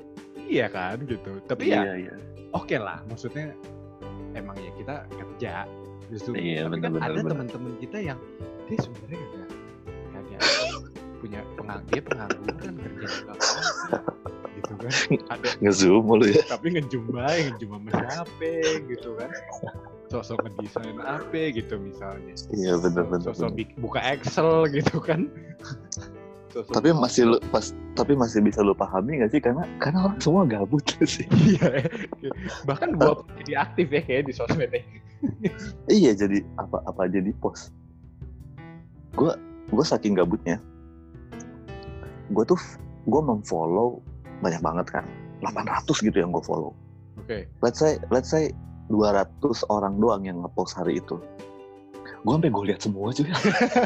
Iya 0.51 0.67
kan 0.67 0.99
gitu 1.07 1.39
tapi 1.47 1.71
ya 1.71 1.81
Iya 1.87 1.93
iya. 2.11 2.13
oke 2.51 2.75
lah 2.75 2.99
maksudnya 3.07 3.55
emang 4.35 4.59
ya 4.59 4.71
kita 4.75 4.95
kerja 5.09 5.53
Zoom. 6.11 6.35
Iya, 6.35 6.67
tapi 6.67 6.83
kan 6.83 6.91
benar, 6.91 6.91
benar, 6.91 7.07
ada 7.07 7.19
benar. 7.23 7.31
teman-teman 7.31 7.73
kita 7.79 7.97
yang 8.03 8.19
dia 8.67 8.77
sebenarnya 8.83 9.19
kagak 9.31 9.47
kagak 10.11 10.41
punya 11.23 11.39
pengang 11.55 11.81
dia 11.87 12.01
pengangguran 12.03 12.73
kerja 12.75 13.07
juga 13.07 13.33
gitu 14.51 14.73
kan 14.75 14.93
ada 15.31 15.47
Ngezoom 15.63 16.03
mulu 16.03 16.25
ya. 16.27 16.43
tapi 16.51 16.67
ngejum 16.75 17.03
baik 17.15 17.41
ngejum 17.55 17.69
sama 17.79 17.89
siapa 17.95 18.51
gitu 18.91 19.09
kan 19.15 19.31
sosok 20.11 20.37
ngedesain 20.43 20.97
apa 20.99 21.41
gitu 21.55 21.73
misalnya 21.79 22.35
Iya 22.51 22.73
bener 22.83 23.03
bener. 23.07 23.23
sosok 23.31 23.55
bener. 23.55 23.71
buka 23.79 23.99
Excel 24.03 24.67
gitu 24.75 24.99
kan 24.99 25.31
Sosok- 26.51 26.75
Tapi 26.75 26.89
masih 26.91 27.23
lu 27.25 27.37
pas 27.47 27.63
tapi 27.95 28.13
masih 28.13 28.43
bisa 28.43 28.59
lu 28.59 28.75
pahami 28.75 29.23
gak 29.23 29.31
sih 29.31 29.39
karena 29.39 29.63
karena 29.79 30.11
orang 30.11 30.19
semua 30.19 30.43
gabut 30.43 30.83
sih. 31.07 31.23
iya 31.47 31.87
bahkan 32.63 32.95
gua 32.95 33.23
jadi 33.39 33.63
aktif 33.63 33.87
ya 33.87 34.01
kayak 34.03 34.23
di 34.27 34.33
sosmed 34.35 34.67
ya. 34.67 34.83
iya 35.87 36.11
jadi 36.11 36.43
apa 36.59 36.83
apa 36.83 37.07
aja 37.07 37.19
di 37.19 37.31
post. 37.33 37.71
Gue 39.13 39.31
gue 39.71 39.85
saking 39.85 40.15
gabutnya. 40.15 40.59
Gue 42.31 42.43
tuh 42.43 42.59
gue 43.05 43.21
memfollow 43.21 43.99
banyak 44.39 44.59
banget 44.59 44.87
kan. 44.91 45.05
800 45.41 45.87
gitu 46.05 46.17
yang 46.19 46.29
gue 46.31 46.43
follow. 46.43 46.71
oke 47.17 47.47
Let's 47.59 47.79
say 47.79 47.97
let's 48.09 48.29
say 48.29 48.51
200 48.89 49.25
orang 49.67 49.97
doang 49.97 50.23
yang 50.23 50.39
ngepost 50.39 50.75
hari 50.75 50.99
itu. 50.99 51.15
Gue 52.21 52.33
sampai 52.37 52.49
gue 52.49 52.63
lihat 52.69 52.79
semua 52.79 53.09
cuy. 53.09 53.25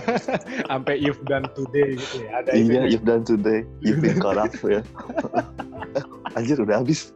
sampai 0.69 0.95
you've 1.00 1.24
done 1.24 1.48
today 1.54 1.95
gitu 1.95 2.15
ya 2.21 2.43
ada 2.43 2.50
Iya, 2.52 2.82
you've 2.86 3.08
done 3.08 3.24
today, 3.24 3.63
you've 3.84 4.00
been 4.00 4.19
caught 4.19 4.36
up 4.36 4.52
ya. 4.60 4.84
Anjir 6.38 6.60
udah 6.60 6.84
habis. 6.84 7.15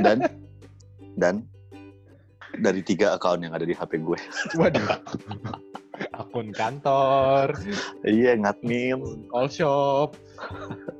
Dan 0.00 0.24
dan 1.14 1.44
dari 2.54 2.80
tiga 2.80 3.14
account 3.14 3.40
yang 3.40 3.52
ada 3.52 3.64
di 3.64 3.72
HP 3.72 4.00
gue. 4.00 4.18
waduh 4.56 4.96
akun 6.12 6.50
kantor 6.50 7.52
Iya, 8.02 8.36
ngadmin. 8.38 9.28
all 9.30 9.46
shop 9.46 10.16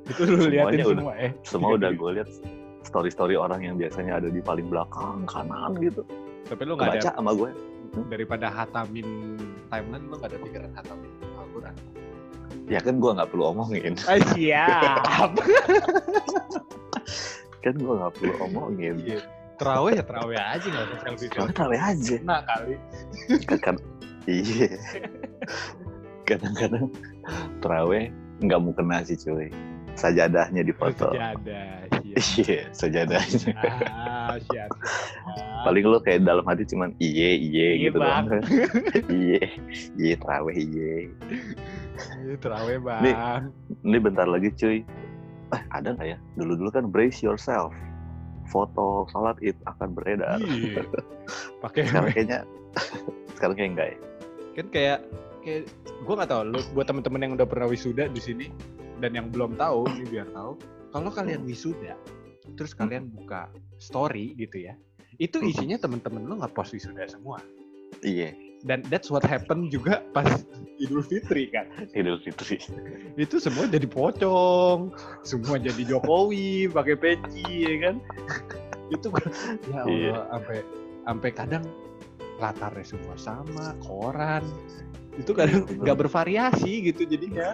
itu 0.07 0.21
lu 0.23 0.47
liatin 0.47 0.79
udah- 0.79 0.89
semua 0.93 1.13
ya 1.17 1.29
Semua 1.43 1.69
udah 1.75 1.91
gue 1.91 2.09
lihat 2.13 2.29
story-story 2.83 3.33
orang 3.33 3.61
yang 3.63 3.75
biasanya 3.75 4.21
ada 4.21 4.29
di 4.29 4.37
paling 4.39 4.69
belakang 4.69 5.25
kanan 5.25 5.73
gitu. 5.81 6.05
tapi 6.45 6.61
lu 6.63 6.77
nggak 6.77 7.01
ada 7.01 7.09
sama 7.11 7.33
gue. 7.33 7.49
Daripada 8.07 8.47
hatamin 8.49 9.37
timeline 9.69 10.05
lu 10.09 10.15
nggak 10.17 10.31
ada 10.33 10.39
pikiran 10.41 10.71
hatamin 10.73 11.11
Al-Quran 11.37 11.75
Ya 12.63 12.79
kan 12.79 12.95
gue 12.95 13.11
nggak 13.11 13.27
perlu 13.27 13.51
omongin. 13.51 13.91
ah, 14.07 14.15
siap 14.31 15.31
Kan 17.63 17.73
gue 17.75 17.93
nggak 17.95 18.13
perlu 18.15 18.33
omongin. 18.43 18.95
Iya. 18.99 19.19
terawih 19.53 19.93
ya 19.95 20.03
terawih 20.03 20.35
aja 20.35 20.65
nggak 20.65 20.85
usah 20.89 20.99
selfie 21.05 21.29
selfie 21.29 21.55
tahu 21.55 21.71
aja. 21.71 22.15
nah 22.25 22.41
kali 22.43 22.75
Kan, 23.45 23.59
kan 23.61 23.75
iya. 24.25 24.67
Kadang-kadang 26.23 26.87
terawih 27.59 28.09
nggak 28.39 28.59
mau 28.59 28.73
kena 28.73 29.03
sih 29.03 29.15
cuy. 29.15 29.51
Sajadahnya 29.93 30.65
di 30.65 30.73
foto. 30.73 31.13
Siap 32.15 32.45
Iya, 32.45 32.61
sajadahnya. 32.79 33.51
ah 33.87 34.35
siap, 34.39 34.69
siap. 34.69 35.61
paling 35.63 35.83
lo 35.83 35.97
kayak 35.97 36.21
dalam 36.21 36.43
hati 36.43 36.63
cuman 36.63 36.91
iye 36.97 37.39
iye 37.39 37.67
Iya, 37.73 37.83
gitu 37.87 37.97
Bang. 37.97 38.25
doang 38.27 38.43
iye 39.15 39.41
iye 39.95 40.13
terawih 40.15 40.57
iye 40.57 40.93
Iya, 42.19 42.35
terawih 42.37 42.77
bang 42.79 43.01
Nih. 43.01 43.15
ini 43.85 43.97
bentar 43.97 44.25
lagi 44.25 44.49
cuy 44.53 44.77
eh 45.49 45.61
ada 45.69 45.93
nggak 45.93 46.07
ya 46.07 46.17
dulu 46.33 46.57
dulu 46.57 46.69
kan 46.69 46.85
brace 46.87 47.21
yourself 47.21 47.69
foto 48.43 49.07
sholat 49.09 49.39
id 49.39 49.55
akan 49.65 49.95
beredar. 49.95 50.35
Iya. 50.37 50.83
Pakai 51.57 51.85
sekarang 51.87 52.11
kayaknya 52.11 52.39
sekarang 53.33 53.55
kayak 53.55 53.69
enggak 53.71 53.87
ya. 53.87 53.97
kan 54.53 54.65
kayak 54.69 54.99
kayak 55.41 55.61
gue 56.03 56.13
nggak 56.13 56.29
tahu 56.29 56.41
lu 56.47 56.59
buat 56.73 56.85
temen-temen 56.85 57.19
yang 57.21 57.33
udah 57.33 57.47
pernah 57.47 57.67
wisuda 57.67 58.05
di 58.07 58.19
sini 58.19 58.45
dan 58.99 59.13
yang 59.13 59.27
belum 59.29 59.55
tahu 59.55 59.87
ini 59.89 60.05
biar 60.07 60.27
tahu 60.29 60.53
kalau 60.93 61.09
kalian 61.09 61.41
wisuda 61.43 61.97
terus 62.53 62.71
kalian 62.71 63.09
buka 63.09 63.49
story 63.75 64.37
gitu 64.37 64.61
ya 64.61 64.77
itu 65.17 65.37
Hmm. 65.37 65.49
isinya 65.49 65.77
temen-temen 65.77 66.23
lu 66.23 66.37
nggak 66.37 66.53
post 66.53 66.71
wisuda 66.71 67.03
semua 67.05 67.41
Iya, 68.01 68.33
dan 68.61 68.81
that's 68.89 69.07
what 69.07 69.21
happen 69.23 69.69
juga 69.69 70.01
pas 70.11 70.25
Idul 70.83 71.01
Fitri 71.01 71.47
kan 71.47 71.69
Idul 71.93 72.17
Fitri. 72.19 72.57
itu 73.15 73.37
semua 73.37 73.65
jadi 73.65 73.85
pocong 73.85 74.91
semua 75.21 75.55
jadi 75.57 75.81
Jokowi 75.85 76.67
pakai 76.67 76.95
peci 76.95 77.45
ya 77.63 77.75
kan 77.81 77.95
itu 78.89 79.07
ya 79.65 79.77
Allah 79.77 79.87
Iya. 79.87 80.13
sampai 80.29 80.57
sampai 81.03 81.29
kadang 81.31 81.63
latarnya 82.35 82.83
semua 82.83 83.15
sama 83.15 83.77
koran 83.79 84.43
itu 85.15 85.31
kadang 85.31 85.61
Iya, 85.63 85.77
nggak 85.79 85.97
bervariasi 85.99 86.71
gitu 86.83 87.05
jadinya 87.05 87.53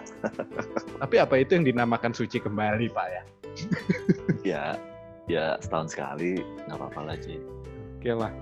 tapi 1.00 1.16
apa 1.16 1.34
itu 1.36 1.52
yang 1.52 1.66
dinamakan 1.66 2.10
suci 2.10 2.38
kembali 2.38 2.88
pak 2.88 3.06
ya 3.06 3.22
Ya, 4.42 4.64
ya 5.26 5.44
setahun 5.58 5.90
sekali 5.90 6.40
nggak 6.64 6.76
apa-apa 6.76 7.00
lah 7.04 7.16
Ci. 7.16 7.36
oke 7.96 8.12
lah 8.14 8.32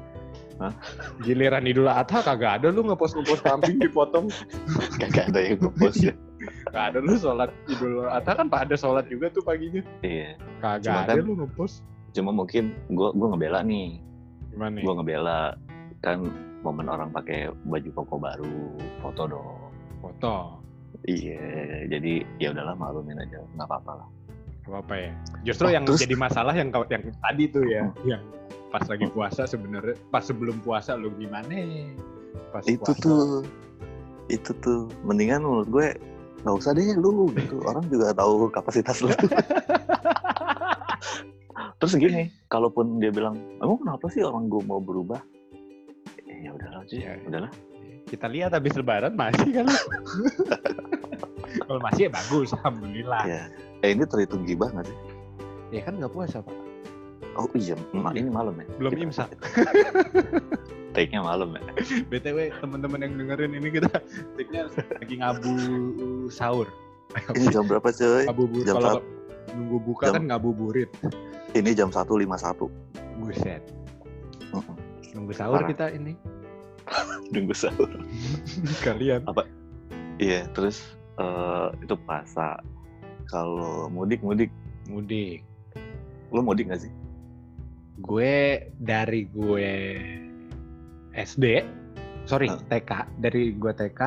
Hah? 0.58 0.74
giliran 1.20 1.64
Idul 1.64 1.86
Adha 1.86 2.18
kagak 2.20 2.58
ada 2.58 2.68
lu 2.68 2.82
ngepost 2.82 3.14
ngepost 3.14 3.42
kambing 3.42 3.78
dipotong 3.78 4.26
Kagak 5.00 5.30
ada 5.30 5.38
yang 5.40 5.58
ngepost 5.60 6.02
ya. 6.02 6.14
Gak 6.68 6.84
ada 6.90 6.98
lu 6.98 7.14
sholat 7.14 7.50
Idul 7.68 8.04
Adha 8.04 8.32
kan 8.32 8.46
pak 8.46 8.66
ada 8.66 8.74
sholat 8.74 9.06
juga 9.06 9.30
tuh 9.30 9.40
paginya 9.40 9.82
Iya. 10.00 10.34
kagak 10.58 10.82
Cuma 10.84 10.98
ada 11.00 11.12
kan- 11.12 11.22
lu 11.22 11.32
ngepost 11.36 11.86
Cuma 12.10 12.30
mungkin 12.32 12.74
gue 12.88 13.08
gua 13.12 13.28
ngebela 13.30 13.62
nih. 13.62 14.02
gimana 14.50 14.70
nih 14.72 14.82
Gue 14.82 14.92
ngebela 14.94 15.40
kan 16.00 16.18
momen 16.60 16.86
orang 16.86 17.08
pakai 17.08 17.48
baju 17.64 17.90
koko 17.94 18.16
baru, 18.16 18.58
foto 18.98 19.22
dong. 19.26 19.58
foto 19.98 20.58
Iya, 21.04 21.40
jadi 21.86 22.24
ya 22.38 22.50
udahlah 22.50 22.74
maklumin 22.74 23.18
aja, 23.18 23.38
nggak 23.54 23.66
apa-apa 23.66 23.92
lah. 23.94 24.08
Gak 24.64 24.84
apa 24.84 24.94
ya 24.98 25.12
justru 25.42 25.64
Oh, 25.64 25.72
yang 25.72 25.84
terus- 25.84 26.00
jadi 26.00 26.12
masalah 26.14 26.52
yang 26.52 26.68
kau- 26.68 26.84
yang 26.86 27.00
tadi 27.00 27.44
tuh 27.48 27.64
ya 27.64 27.88
Hmm. 27.88 28.04
yang 28.04 28.22
pas 28.68 28.84
lagi 28.84 29.08
puasa 29.08 29.42
sebenarnya 29.44 29.96
pas 30.08 30.20
sebelum 30.20 30.60
puasa 30.60 30.92
lu 30.92 31.08
gimana 31.14 31.48
pas 32.50 32.60
itu 32.62 32.76
puasa. 32.78 33.00
tuh, 33.00 33.48
itu 34.28 34.52
tuh, 34.58 34.84
mendingan 35.02 35.40
menurut 35.40 35.68
gue 35.70 35.86
nggak 36.44 36.52
usah 36.54 36.72
deh 36.72 36.84
lu 36.94 37.32
gitu. 37.32 37.56
Orang 37.68 37.88
juga 37.88 38.12
tahu 38.12 38.48
kapasitas 38.48 39.00
lu. 39.00 39.08
Terus 41.78 41.94
gini, 41.94 42.22
kalaupun 42.46 42.98
dia 42.98 43.08
bilang, 43.08 43.38
emang 43.56 43.78
kenapa 43.78 44.10
sih 44.10 44.20
orang 44.20 44.46
gue 44.46 44.60
mau 44.62 44.78
berubah? 44.78 45.22
Ya 46.38 46.50
udahlah 46.50 46.82
sih, 46.84 47.00
Ya, 47.00 47.18
udahlah. 47.20 47.50
kita 48.06 48.26
lihat 48.26 48.50
habis 48.52 48.72
lebaran 48.72 49.12
masih 49.12 49.50
kan 49.52 49.66
kalau 51.60 51.80
masih 51.82 52.02
ya 52.02 52.10
bagus 52.10 52.48
alhamdulillah 52.54 53.22
Ya. 53.24 53.42
Eh 53.80 53.92
ini 53.92 54.04
terhitung 54.04 54.42
gibah 54.42 54.70
nggak 54.70 54.86
sih? 54.86 54.98
ya 55.70 55.80
kan 55.82 55.94
nggak 55.94 56.08
puasa 56.08 56.40
pak 56.40 56.56
Oh 57.34 57.46
iya, 57.54 57.76
ma- 57.92 58.10
Iya. 58.10 58.18
ini 58.18 58.30
malam 58.30 58.56
ya? 58.56 58.66
belum 58.74 58.90
Kita- 58.90 59.04
imsak 59.04 59.28
Take-nya 60.96 61.20
malam 61.20 61.52
ya? 61.52 61.62
btw 62.04 62.38
teman-teman 62.56 62.98
yang 63.00 63.12
dengerin 63.16 63.52
ini 63.52 63.68
kita 63.70 63.92
take-nya 64.36 64.66
lagi 64.72 65.14
ngabu 65.16 65.52
sahur 66.28 66.66
Ini 67.30 67.46
jam 67.48 67.64
berapa 67.64 67.88
coy? 67.88 68.24
ngabuburit 68.24 68.64
jam 68.64 68.74
kalau 68.76 69.00
nunggu 69.52 69.76
buka 69.82 70.04
Jam- 70.06 70.16
kan 70.16 70.24
ngabuburit 70.26 70.90
Ini 71.50 71.70
jam 71.72 71.88
1.51. 71.88 72.72
buset 73.18 73.62
Mm-mm. 74.48 74.76
Nunggu 75.12 75.32
sahur 75.32 75.60
Parah. 75.60 75.68
kita 75.68 75.86
ini 75.92 76.12
Nunggu 77.32 77.52
sahur. 77.52 77.88
kalian 78.86 79.22
Iya, 80.18 80.48
terus 80.50 80.82
eh, 81.14 81.68
itu 81.78 81.94
puasa. 82.00 82.58
Kalau 83.28 83.86
mudik-mudik, 83.86 84.48
mudik 84.86 85.44
lo 86.28 86.40
mudik 86.40 86.68
nggak 86.68 86.82
sih? 86.82 86.92
gue 87.98 88.34
dari 88.78 89.26
gue 89.26 89.72
SD 91.12 91.66
sorry 92.24 92.46
Hah? 92.46 92.62
TK 92.62 92.90
dari 93.18 93.50
gue 93.52 93.72
TK 93.74 94.00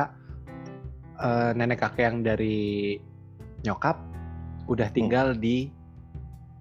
eh, 1.18 1.50
nenek 1.52 1.76
kakek 1.78 2.00
yang 2.02 2.16
dari 2.20 2.96
nyokap 3.62 4.00
udah 4.64 4.88
Hmm. 4.88 4.96
tinggal 4.96 5.36
di 5.36 5.68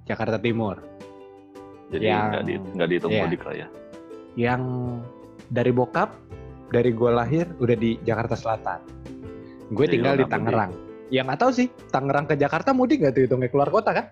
Jakarta 0.03 0.35
Timur 0.37 0.75
Jadi 1.87 2.03
Yang- 2.03 2.27
nggak 2.75 2.87
di 2.87 2.91
dihitung 2.91 3.11
iya. 3.11 3.21
mudik 3.23 3.41
lah 3.43 3.55
ya. 3.57 3.67
Yang 4.39 4.61
dari 5.51 5.71
bokap 5.73 6.13
dari 6.71 6.95
gue 6.95 7.11
lahir 7.11 7.45
udah 7.59 7.75
di 7.75 7.99
Jakarta 8.07 8.35
Selatan 8.35 8.79
gue 9.71 9.85
tinggal 9.87 10.15
di 10.19 10.23
nggak 10.23 10.31
Tangerang 10.31 10.71
yang 11.11 11.27
nggak 11.27 11.39
tahu 11.43 11.51
sih 11.51 11.67
Tangerang 11.91 12.25
ke 12.27 12.39
Jakarta 12.39 12.71
mudik 12.71 13.03
nggak 13.03 13.13
tuh 13.19 13.23
hitungnya 13.27 13.51
keluar 13.51 13.67
kota 13.67 13.91
kan 13.91 14.07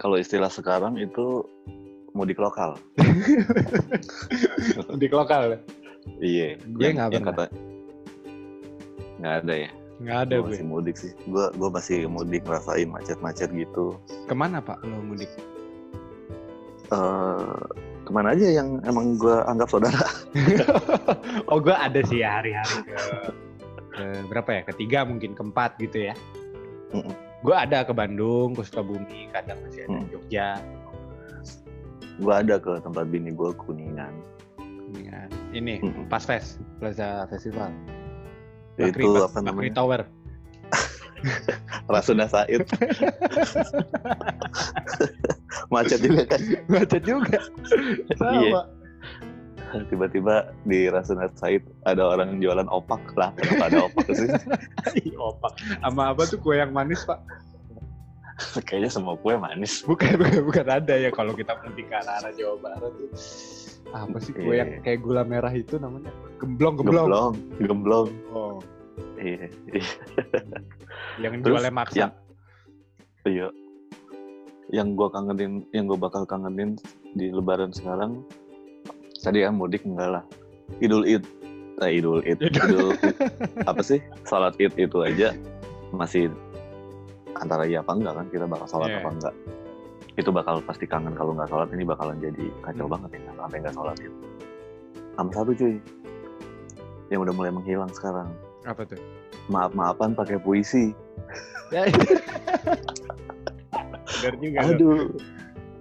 Kalau 0.00 0.16
istilah 0.16 0.48
sekarang 0.48 0.96
itu 0.96 1.44
mudik 2.16 2.40
lokal. 2.40 2.80
mudik 4.88 5.12
lokal 5.12 5.60
Iya. 6.16 6.56
Gue 6.64 6.96
nggak 6.96 7.12
pernah. 7.12 7.28
kata 7.28 7.44
nggak 9.20 9.34
ada 9.44 9.54
ya. 9.54 9.70
nggak 10.02 10.18
ada 10.26 10.34
Gue 10.34 10.42
gue 10.42 10.50
masih 10.56 10.66
mudik 10.66 10.96
sih. 10.96 11.12
Gue 11.28 11.44
gue 11.52 11.68
masih 11.68 11.98
mudik 12.08 12.42
ngerasain 12.48 12.88
macet-macet 12.88 13.50
gitu. 13.52 14.00
ke 14.26 14.34
mana 14.34 14.64
pak 14.64 14.80
lo 14.80 14.96
mudik 15.04 15.28
eh 16.88 17.62
ke 18.02 18.10
mana 18.10 18.34
aja 18.34 18.46
yang 18.50 18.82
emang 18.82 19.14
gue 19.14 19.36
anggap 19.46 19.70
saudara? 19.70 20.02
oh 21.50 21.58
gue 21.58 21.70
ada 21.72 22.02
sih 22.02 22.20
ya 22.20 22.42
hari-hari 22.42 22.82
ke, 22.82 22.96
ke 23.94 24.04
berapa 24.26 24.50
ya 24.50 24.62
ketiga 24.68 24.98
mungkin 25.06 25.32
keempat 25.32 25.78
gitu 25.78 26.10
ya 26.10 26.14
gue 27.42 27.56
ada 27.56 27.82
ke 27.82 27.90
Bandung 27.90 28.54
ke 28.54 28.62
Sukabumi 28.62 29.30
kadang 29.30 29.58
masih 29.62 29.86
ada 29.86 29.98
Mm. 29.98 30.06
Jogja 30.10 30.48
Gue 32.20 32.34
ada 32.36 32.60
ke 32.60 32.76
tempat 32.84 33.08
bini 33.08 33.32
gue 33.32 33.50
kuningan. 33.56 34.12
Ini 35.50 35.80
Mm-mm. 35.80 36.04
pas 36.06 36.20
fest 36.20 36.60
Plaza 36.76 37.24
Festival 37.26 37.72
itu 38.76 38.92
Bakri, 38.92 39.04
Bak- 39.08 39.32
apa 39.32 39.38
Bakri 39.40 39.48
namanya? 39.48 39.72
Tower 39.74 40.00
Rasuna 41.92 42.28
Said. 42.28 42.62
macet 45.72 45.98
juga 46.04 46.22
kan. 46.28 46.40
macet 46.68 47.02
juga 47.02 47.38
Iya. 48.12 48.14
sama 48.14 48.62
Tiba-tiba 49.88 50.34
di 50.68 50.84
Rasuna 50.86 51.32
Said 51.32 51.64
ada 51.82 52.04
orang 52.06 52.36
jualan 52.38 52.68
opak 52.68 53.16
lah. 53.16 53.32
Kenapa 53.32 53.72
ada 53.72 53.88
opak 53.88 54.04
sih? 54.12 54.28
Ih, 55.00 55.16
opak 55.16 55.56
sama 55.80 56.12
apa 56.12 56.28
tuh 56.28 56.36
kue 56.38 56.54
yang 56.54 56.70
manis 56.70 57.00
pak 57.02 57.16
Kayaknya 58.60 58.90
semua 58.90 59.14
kue 59.16 59.32
manis. 59.34 59.80
bukan 59.82 60.18
bukan 60.18 60.40
bukan 60.44 60.66
ada 60.68 60.92
ya 60.92 61.08
kalau 61.08 61.32
kita 61.32 61.56
mudik 61.58 61.86
ke 61.86 61.96
arah 61.96 62.32
Jawa 62.32 62.56
Barat 62.58 62.92
tuh 62.92 63.08
apa 63.90 64.16
sih 64.18 64.32
kue 64.32 64.44
Iya. 64.50 64.60
yang 64.60 64.70
kayak 64.82 65.00
gula 65.00 65.22
merah 65.22 65.52
itu 65.52 65.76
namanya 65.76 66.12
gemblong 66.36 66.76
gemblong, 66.76 67.06
Gemblong, 67.08 67.32
gemblong. 67.60 68.08
Oh, 68.30 68.60
Iya, 69.16 69.48
iya. 69.68 69.84
yang 71.18 71.40
Terus 71.40 71.48
jualnya 71.48 71.72
maksa 71.72 71.96
yang- 71.98 72.14
Iya. 73.24 73.48
Yang 74.72 74.88
gue 74.96 75.08
kangenin, 75.10 75.52
yang 75.70 75.84
gue 75.84 75.96
bakal 75.96 76.24
kangenin 76.24 76.80
di 77.12 77.28
Lebaran 77.28 77.70
sekarang, 77.70 78.24
tadi 79.20 79.44
kan 79.44 79.52
mudik 79.52 79.84
enggak 79.84 80.08
lah. 80.10 80.24
Idul 80.80 81.04
Id, 81.04 81.22
eh, 81.78 81.90
Idul 81.92 82.24
Id, 82.24 82.40
Idul- 82.40 82.56
Idul, 82.64 82.88
apa 83.62 83.84
sih? 83.84 84.00
Salat 84.24 84.56
Id 84.56 84.72
itu 84.74 84.98
aja 84.98 85.36
masih 85.92 86.32
antara 87.34 87.62
iya 87.62 87.78
apa 87.78 87.92
enggak 87.92 88.14
kan 88.14 88.26
kita 88.26 88.46
bakal 88.46 88.64
sholat 88.66 88.88
Iya. 88.88 88.98
apa 88.98 89.08
enggak. 89.12 89.34
Itu 90.12 90.28
bakal 90.28 90.60
pasti 90.62 90.84
kangen 90.84 91.12
kalau 91.12 91.32
nggak 91.32 91.48
sholat 91.48 91.68
ini 91.68 91.84
bakalan 91.84 92.16
jadi 92.16 92.44
kacau 92.62 92.84
Hmm. 92.84 92.94
banget 92.96 93.10
ya 93.18 93.32
sampai 93.34 93.56
nggak 93.60 93.74
sholat 93.74 93.96
itu. 93.98 94.18
Sama 95.12 95.30
satu 95.30 95.50
cuy, 95.52 95.74
yang 97.08 97.20
udah 97.20 97.34
mulai 97.34 97.52
menghilang 97.52 97.92
sekarang. 97.92 98.32
apa 98.62 98.86
tuh 98.86 98.96
Maaf-maafan 99.48 100.14
pakai 100.14 100.38
puisi. 100.38 100.94
benar 104.22 104.34
juga 104.38 104.58
tuh. 104.62 104.70
Aduh. 104.70 104.98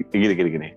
Gini 0.10 0.34
gini 0.34 0.49
gini. 0.49 0.69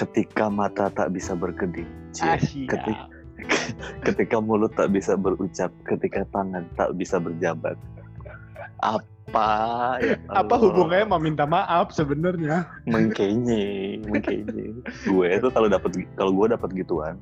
Ketika 0.00 0.48
mata 0.48 0.88
tak 0.88 1.12
bisa 1.12 1.36
berkedip. 1.36 1.84
Asyik. 2.16 2.72
ketika, 2.72 3.04
ketika 4.08 4.36
mulut 4.40 4.72
tak 4.72 4.88
bisa 4.88 5.12
berucap, 5.20 5.68
ketika 5.84 6.24
tangan 6.32 6.64
tak 6.80 6.96
bisa 6.96 7.20
berjabat. 7.20 7.76
Apa? 8.80 9.08
ya 10.00 10.14
apa 10.30 10.54
hubungannya 10.54 11.10
mau 11.10 11.18
minta 11.18 11.42
maaf 11.44 11.90
sebenarnya 11.90 12.62
Mengkenye, 12.86 13.98
mengkenye. 14.06 14.78
gue 15.02 15.26
itu 15.26 15.48
kalau 15.50 15.66
dapat 15.66 15.98
kalau 16.14 16.30
gue 16.32 16.46
dapat 16.54 16.70
gituan, 16.72 17.18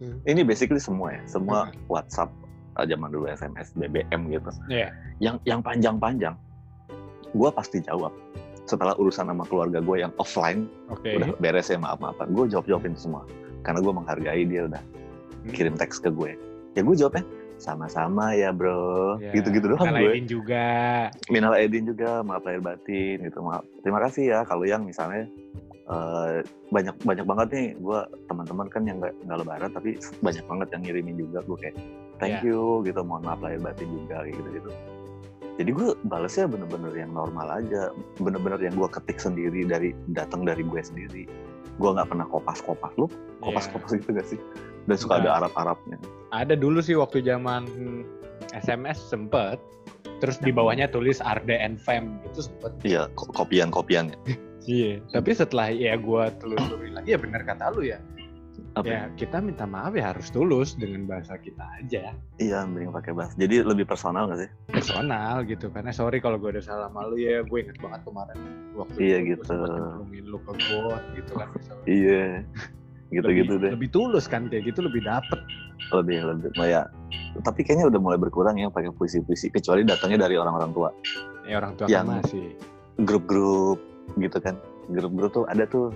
Hmm. 0.00 0.16
ini 0.24 0.40
basically 0.40 0.80
semua 0.80 1.12
ya, 1.12 1.20
semua 1.28 1.68
Hmm. 1.68 1.76
WhatsApp 1.90 2.30
ah, 2.78 2.86
zaman 2.88 3.12
dulu 3.12 3.28
SMS, 3.28 3.76
BBM 3.76 4.32
gitu. 4.32 4.48
Iya. 4.72 4.94
Yang 5.20 5.36
yang 5.44 5.60
panjang-panjang, 5.60 6.32
gue 7.36 7.50
pasti 7.52 7.84
jawab. 7.84 8.08
Setelah 8.70 8.94
urusan 8.94 9.26
sama 9.26 9.42
keluarga 9.44 9.78
gue 9.78 9.96
yang 9.98 10.14
offline 10.16 10.70
Oke. 10.86 11.10
udah 11.12 11.34
beres 11.36 11.66
ya 11.66 11.76
maaf 11.76 11.98
maafan 11.98 12.30
gue 12.30 12.46
jawab 12.46 12.64
jawabin 12.64 12.94
semua 12.94 13.26
karena 13.60 13.78
gue 13.78 13.92
menghargai 13.92 14.42
dia 14.44 14.64
udah 14.64 14.82
Hmm. 15.40 15.50
kirim 15.50 15.72
teks 15.72 15.96
ke 15.98 16.12
gue 16.12 16.36
ya 16.70 16.80
gue 16.80 16.94
jawabnya 16.94 17.24
sama-sama 17.56 18.32
ya 18.32 18.52
bro 18.52 19.16
Ya, 19.18 19.32
gitu-gitu 19.32 19.72
doang 19.72 19.88
gue 19.90 20.04
aidin 20.06 20.24
juga. 20.26 20.64
minal 21.26 21.52
aidin 21.52 21.82
juga 21.82 22.20
maaf 22.20 22.40
lahir 22.42 22.60
batin 22.60 23.20
gitu 23.20 23.40
maaf 23.40 23.64
terima 23.80 24.00
kasih 24.00 24.22
ya 24.28 24.38
kalau 24.44 24.64
yang 24.64 24.84
misalnya 24.84 25.24
eh, 25.86 26.44
banyak 26.68 26.92
banyak 27.00 27.24
banget 27.24 27.48
nih 27.50 27.66
gue 27.74 28.00
teman-teman 28.26 28.66
kan 28.68 28.82
yang 28.84 28.96
nggak 28.98 29.14
nggak 29.18 29.38
lebaran 29.38 29.70
tapi 29.70 29.90
banyak 30.20 30.44
banget 30.44 30.68
yang 30.70 30.82
ngirimin 30.84 31.16
juga 31.18 31.38
gue 31.42 31.58
kayak 31.58 31.76
thank 32.16 32.36
Ya. 32.36 32.46
you 32.46 32.60
gitu 32.82 33.00
mohon 33.00 33.22
maaf 33.22 33.40
lahir 33.40 33.58
batin 33.58 33.88
juga 33.90 34.22
gitu 34.24 34.44
gitu 34.50 34.70
jadi 35.56 35.70
gue 35.70 35.88
balesnya 36.04 36.46
bener-bener 36.46 36.92
yang 36.94 37.12
normal 37.12 37.48
aja 37.52 37.92
bener-bener 38.16 38.60
yang 38.60 38.74
gue 38.74 38.88
ketik 38.88 39.18
sendiri 39.18 39.64
dari 39.64 39.92
datang 40.10 40.42
dari 40.42 40.60
gue 40.60 40.80
sendiri 40.80 41.24
gue 41.76 41.90
nggak 41.90 42.08
pernah 42.08 42.26
kopas-kopas 42.26 42.92
lu 42.96 43.06
kopas-kopas 43.40 43.94
gitu 43.94 44.12
gak 44.12 44.26
sih 44.26 44.40
dan 44.84 44.96
suka 44.96 45.16
ada 45.16 45.20
Enggak. 45.22 45.36
Arab-Arabnya 45.44 45.96
Ada 46.30 46.54
dulu 46.54 46.80
sih 46.80 46.94
waktu 46.94 47.20
zaman 47.20 47.68
SMS 48.50 48.96
sempet. 48.98 49.60
Terus 50.20 50.36
di 50.36 50.50
bawahnya 50.50 50.84
tulis 50.86 51.20
Arde 51.20 51.52
and 51.54 51.76
Fam 51.76 52.20
itu 52.22 52.44
sempet. 52.44 52.72
iya 52.82 53.08
ko- 53.12 53.28
kopian-kopiannya 53.30 54.16
Iya. 54.68 55.00
Tapi 55.10 55.30
setelah 55.32 55.68
ya 55.68 55.96
gue 55.96 56.22
telusuri 56.36 56.92
lagi 56.92 57.12
ya 57.12 57.18
benar 57.18 57.42
kata 57.42 57.72
lu 57.72 57.80
ya. 57.82 57.96
Apa 58.72 58.86
Ya 58.86 59.02
kita 59.12 59.38
minta 59.38 59.64
maaf 59.64 59.92
ya 59.92 60.10
harus 60.10 60.28
tulus 60.28 60.74
dengan 60.74 61.06
bahasa 61.06 61.34
kita 61.34 61.62
aja. 61.76 62.12
iya 62.36 62.58
mending 62.62 62.90
pakai 62.90 63.12
bahasa 63.12 63.34
jadi 63.34 63.62
lebih 63.62 63.84
personal 63.84 64.26
gak 64.26 64.40
sih 64.40 64.50
Personal 64.68 65.42
gitu. 65.44 65.68
Karena 65.68 65.90
sorry 65.90 66.18
kalau 66.18 66.36
gue 66.36 66.50
udah 66.50 66.60
salah 66.60 66.88
malu 66.88 67.14
ya. 67.14 67.42
Gue 67.42 67.62
inget 67.62 67.78
banget 67.78 68.00
kemarin 68.02 68.36
waktu 68.72 68.96
Iya, 68.96 69.16
itu 69.18 69.26
gitu. 69.36 69.54
Gue 69.54 70.20
lu 70.22 70.38
ke 70.38 70.52
got 70.52 71.02
gitu 71.12 71.32
kan. 71.34 71.48
misalnya. 71.50 71.84
iya 71.86 72.24
gitu-gitu 73.12 73.52
lebih, 73.52 73.60
deh 73.60 73.70
Lebih 73.74 73.90
tulus 73.90 74.24
kan 74.24 74.46
kayak 74.46 74.64
gitu 74.66 74.80
lebih 74.80 75.02
dapet. 75.02 75.40
lebih 75.90 76.22
lebih 76.22 76.48
nah 76.54 76.66
ya 76.68 76.82
tapi 77.42 77.62
kayaknya 77.62 77.88
udah 77.88 77.98
mulai 77.98 78.14
berkurang 78.16 78.54
ya 78.54 78.68
pakai 78.68 78.92
puisi-puisi 78.92 79.50
kecuali 79.50 79.82
datangnya 79.82 80.26
dari 80.26 80.36
orang-orang 80.36 80.70
tua 80.70 80.88
Ya 81.42 81.56
orang 81.56 81.74
tua 81.74 81.86
Yang- 81.86 82.06
kan 82.06 82.16
masih. 82.22 82.46
grup-grup 83.00 83.78
gitu 84.14 84.38
kan 84.38 84.54
grup-grup 84.88 85.30
tuh 85.32 85.44
ada 85.46 85.64
tuh 85.64 85.90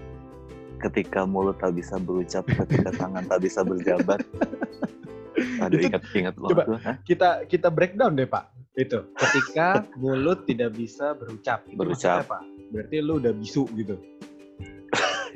ketika 0.84 1.24
mulut 1.24 1.56
tak 1.56 1.72
bisa 1.72 1.96
berucap 1.96 2.44
ketika 2.44 2.92
tangan 2.92 3.24
tak 3.24 3.40
bisa 3.40 3.64
berjabat. 3.64 4.20
Ada 5.64 5.74
Itu- 5.74 5.86
ingat 5.88 6.02
ingat 6.14 6.34
coba. 6.36 6.62
tuh 6.62 6.78
kita 7.02 7.28
kita 7.48 7.68
breakdown 7.68 8.14
deh 8.14 8.28
pak. 8.28 8.52
Itu 8.74 9.06
ketika 9.14 9.82
mulut 10.02 10.44
tidak 10.44 10.74
bisa 10.74 11.14
berucap. 11.14 11.64
Itu 11.66 11.78
Berucap. 11.78 12.26
apa? 12.26 12.38
Berarti 12.70 12.96
lu 13.00 13.18
udah 13.18 13.32
bisu 13.32 13.64
gitu? 13.74 13.96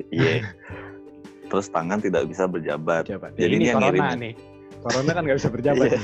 Iya. 0.09 0.55
Terus 1.51 1.67
tangan 1.67 1.99
tidak 1.99 2.23
bisa 2.25 2.47
berjabat. 2.47 3.03
Jabat. 3.03 3.35
Jadi 3.35 3.51
ini 3.51 3.55
ini 3.57 3.65
yang 3.67 3.77
corona 3.77 3.91
ngirimin. 3.91 4.19
nih. 4.23 4.33
Corona 4.79 5.11
kan 5.11 5.21
nggak 5.27 5.37
bisa 5.43 5.49
berjabat 5.51 5.87
Iya. 5.91 6.01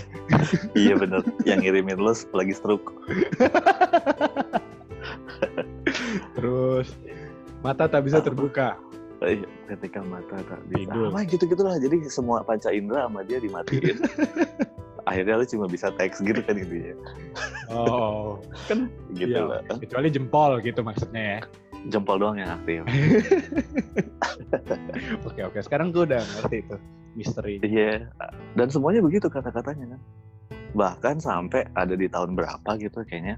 iya 0.76 0.94
bener. 1.00 1.22
Yang 1.48 1.60
ngirimin 1.64 1.96
lu 1.96 2.12
lagi 2.12 2.54
stroke. 2.54 2.92
Terus 6.36 6.88
mata 7.64 7.88
tak 7.88 8.04
bisa 8.04 8.20
terbuka 8.20 8.76
Iya, 9.26 9.48
ketika 9.74 10.06
mata 10.06 10.38
tak 10.46 10.62
bisa 10.70 10.86
Tidur. 10.86 11.10
apa 11.10 11.20
gitu 11.26 11.44
gitulah 11.50 11.76
jadi 11.82 11.98
semua 12.08 12.46
panca 12.46 12.70
indera 12.70 13.10
sama 13.10 13.26
dia 13.26 13.42
dimatiin. 13.42 13.98
Akhirnya 15.10 15.38
lu 15.38 15.46
cuma 15.46 15.66
bisa 15.70 15.94
teks 15.94 16.18
gitu 16.22 16.42
kan 16.42 16.58
intinya. 16.58 16.98
Oh. 17.70 18.42
Kan 18.70 18.90
gitu 19.14 19.38
iya. 19.38 19.62
lah. 19.62 19.78
Kecuali 19.78 20.10
jempol 20.10 20.58
gitu 20.66 20.82
maksudnya 20.82 21.24
ya. 21.38 21.40
Jempol 21.94 22.18
doang 22.18 22.42
yang 22.42 22.50
aktif. 22.50 22.82
Oke 25.30 25.42
oke. 25.46 25.60
Sekarang 25.62 25.94
gue 25.94 26.10
udah 26.10 26.18
ngerti 26.18 26.66
itu 26.66 26.76
misteri. 27.14 27.62
Iya. 27.62 28.10
Dan 28.58 28.74
semuanya 28.74 29.06
begitu 29.06 29.30
kata-katanya 29.30 29.94
kan. 29.94 30.02
Bahkan 30.74 31.16
sampai 31.22 31.70
ada 31.78 31.94
di 31.94 32.10
tahun 32.10 32.34
berapa 32.34 32.70
gitu 32.82 33.06
kayaknya. 33.06 33.38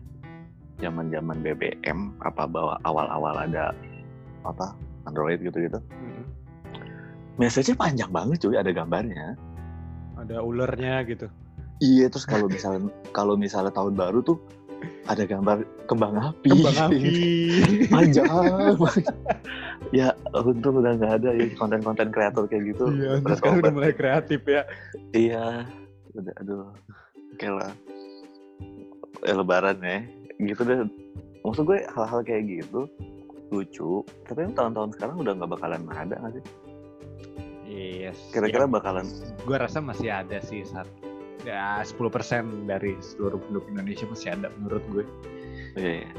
Zaman 0.80 1.12
zaman 1.12 1.44
BBM 1.44 2.16
apa 2.24 2.48
bawa 2.48 2.80
awal-awal 2.88 3.36
ada 3.44 3.76
apa 4.48 4.72
Android 5.08 5.40
gitu-gitu. 5.40 5.80
Mm-mm. 5.80 6.26
message-nya 7.38 7.78
panjang 7.78 8.12
banget 8.12 8.44
cuy 8.44 8.58
ada 8.58 8.72
gambarnya. 8.74 9.38
Ada 10.18 10.42
ulernya 10.42 11.06
gitu. 11.06 11.30
Iya 11.78 12.10
terus 12.10 12.26
kalau 12.26 12.50
misalnya 12.50 12.90
kalau 13.18 13.38
misalnya 13.38 13.72
tahun 13.72 13.94
baru 13.94 14.20
tuh 14.26 14.38
ada 15.08 15.24
gambar 15.24 15.64
kembang 15.90 16.18
api. 16.18 16.50
Kembang 16.54 16.78
api. 16.90 17.10
Panjang 17.94 18.28
ya 19.96 20.12
untung 20.36 20.84
udah 20.84 21.00
nggak 21.00 21.14
ada 21.24 21.30
ya 21.32 21.48
konten-konten 21.56 22.12
kreator 22.12 22.44
kayak 22.50 22.76
gitu. 22.76 22.92
Iya 22.92 23.24
sekarang 23.24 23.64
udah 23.64 23.74
mulai 23.74 23.94
kreatif 23.96 24.42
ya. 24.44 24.66
Iya 25.14 25.64
udah 26.18 26.34
aduh 26.42 26.74
oke 27.38 27.48
lah. 27.48 27.72
Eh, 29.26 29.34
lebaran 29.34 29.78
ya 29.82 30.04
gitu 30.42 30.62
deh. 30.66 30.86
Maksud 31.46 31.64
gue 31.64 31.80
hal-hal 31.96 32.22
kayak 32.26 32.44
gitu 32.50 32.90
lucu 33.52 34.04
tapi 34.28 34.44
yang 34.48 34.54
tahun-tahun 34.56 34.96
sekarang 35.00 35.16
udah 35.24 35.34
nggak 35.40 35.52
bakalan 35.52 35.82
ada 35.92 36.16
nggak 36.20 36.34
sih 36.40 36.46
Yes. 37.68 38.16
kira-kira 38.32 38.64
Ya, 38.64 38.72
bakalan 38.72 39.06
gue 39.44 39.58
rasa 39.60 39.84
masih 39.84 40.08
ada 40.08 40.40
sih 40.40 40.64
saat 40.64 40.88
ya 41.44 41.84
10% 41.84 42.64
dari 42.64 42.96
seluruh 43.04 43.38
penduduk 43.44 43.68
Indonesia 43.70 44.08
masih 44.08 44.34
ada 44.34 44.48
menurut 44.56 44.84
gue. 44.92 45.04
iya 45.76 45.92
iya. 46.04 46.10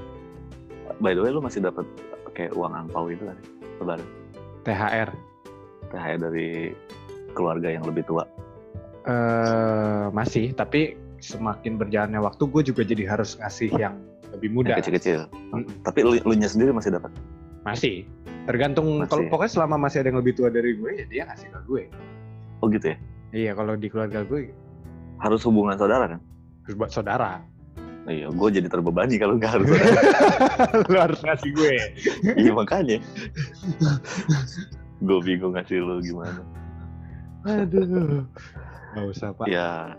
by 1.01 1.17
the 1.17 1.21
way 1.25 1.33
lu 1.33 1.41
masih 1.41 1.65
dapat 1.65 1.89
kayak 2.37 2.53
uang 2.53 2.77
angpau 2.77 3.09
itu 3.09 3.25
kan 3.25 3.39
lebaran 3.81 4.07
THR. 4.69 5.09
THR 5.89 6.17
dari 6.21 6.77
keluarga 7.33 7.73
yang 7.73 7.85
lebih 7.89 8.05
tua 8.05 8.29
eh 9.09 10.07
masih, 10.13 10.53
tapi 10.53 11.01
semakin 11.19 11.81
berjalannya 11.81 12.21
waktu 12.21 12.45
gue 12.45 12.63
juga 12.71 12.83
jadi 12.85 13.09
harus 13.09 13.41
ngasih 13.41 13.73
yang 13.81 13.97
lebih 14.31 14.49
muda. 14.51 14.69
yang 14.71 14.79
kecil-kecil 14.79 15.21
Mm. 15.49 15.65
tapi 15.81 15.99
lu, 16.01 16.13
lu 16.19 16.35
nya 16.35 16.47
sendiri 16.47 16.71
masih 16.71 16.93
dapat 16.93 17.09
Masih. 17.61 18.05
Tergantung 18.45 18.87
Masih. 18.99 19.09
kalau 19.09 19.23
pokoknya 19.29 19.53
selama 19.53 19.77
masih 19.79 20.01
ada 20.01 20.09
yang 20.09 20.19
lebih 20.19 20.33
tua 20.33 20.49
dari 20.49 20.73
gue 20.73 20.91
ya 20.95 21.05
dia 21.07 21.23
ngasih 21.25 21.49
ke 21.49 21.59
gue. 21.65 21.83
oh 22.59 22.69
gitu 22.69 22.87
ya 22.87 22.99
Iya, 23.29 23.51
kalau 23.53 23.75
di 23.75 23.87
keluarga 23.87 24.23
gue 24.23 24.49
harus 25.19 25.41
hubungan 25.43 25.75
saudara 25.75 26.09
kan 26.09 26.21
harus 26.63 26.75
buat 26.75 26.89
saudara. 26.89 27.45
iya 28.05 28.25
gue 28.27 28.49
jadi 28.51 28.65
terbebani 28.67 29.17
kalau 29.17 29.37
nggak 29.37 29.53
harus 29.53 29.69
Lu 30.89 30.97
harus 30.97 31.21
ngasih 31.21 31.51
gue. 31.53 31.75
iya 32.37 32.51
makanya 32.51 32.97
gue 34.99 35.19
bingung 35.23 35.53
ngasih 35.53 35.79
lu 35.79 36.01
gimana 36.01 36.41
Aduh. 37.45 38.27
Gak 38.91 39.05
usah, 39.07 39.31
Pak. 39.31 39.47
ya 39.47 39.95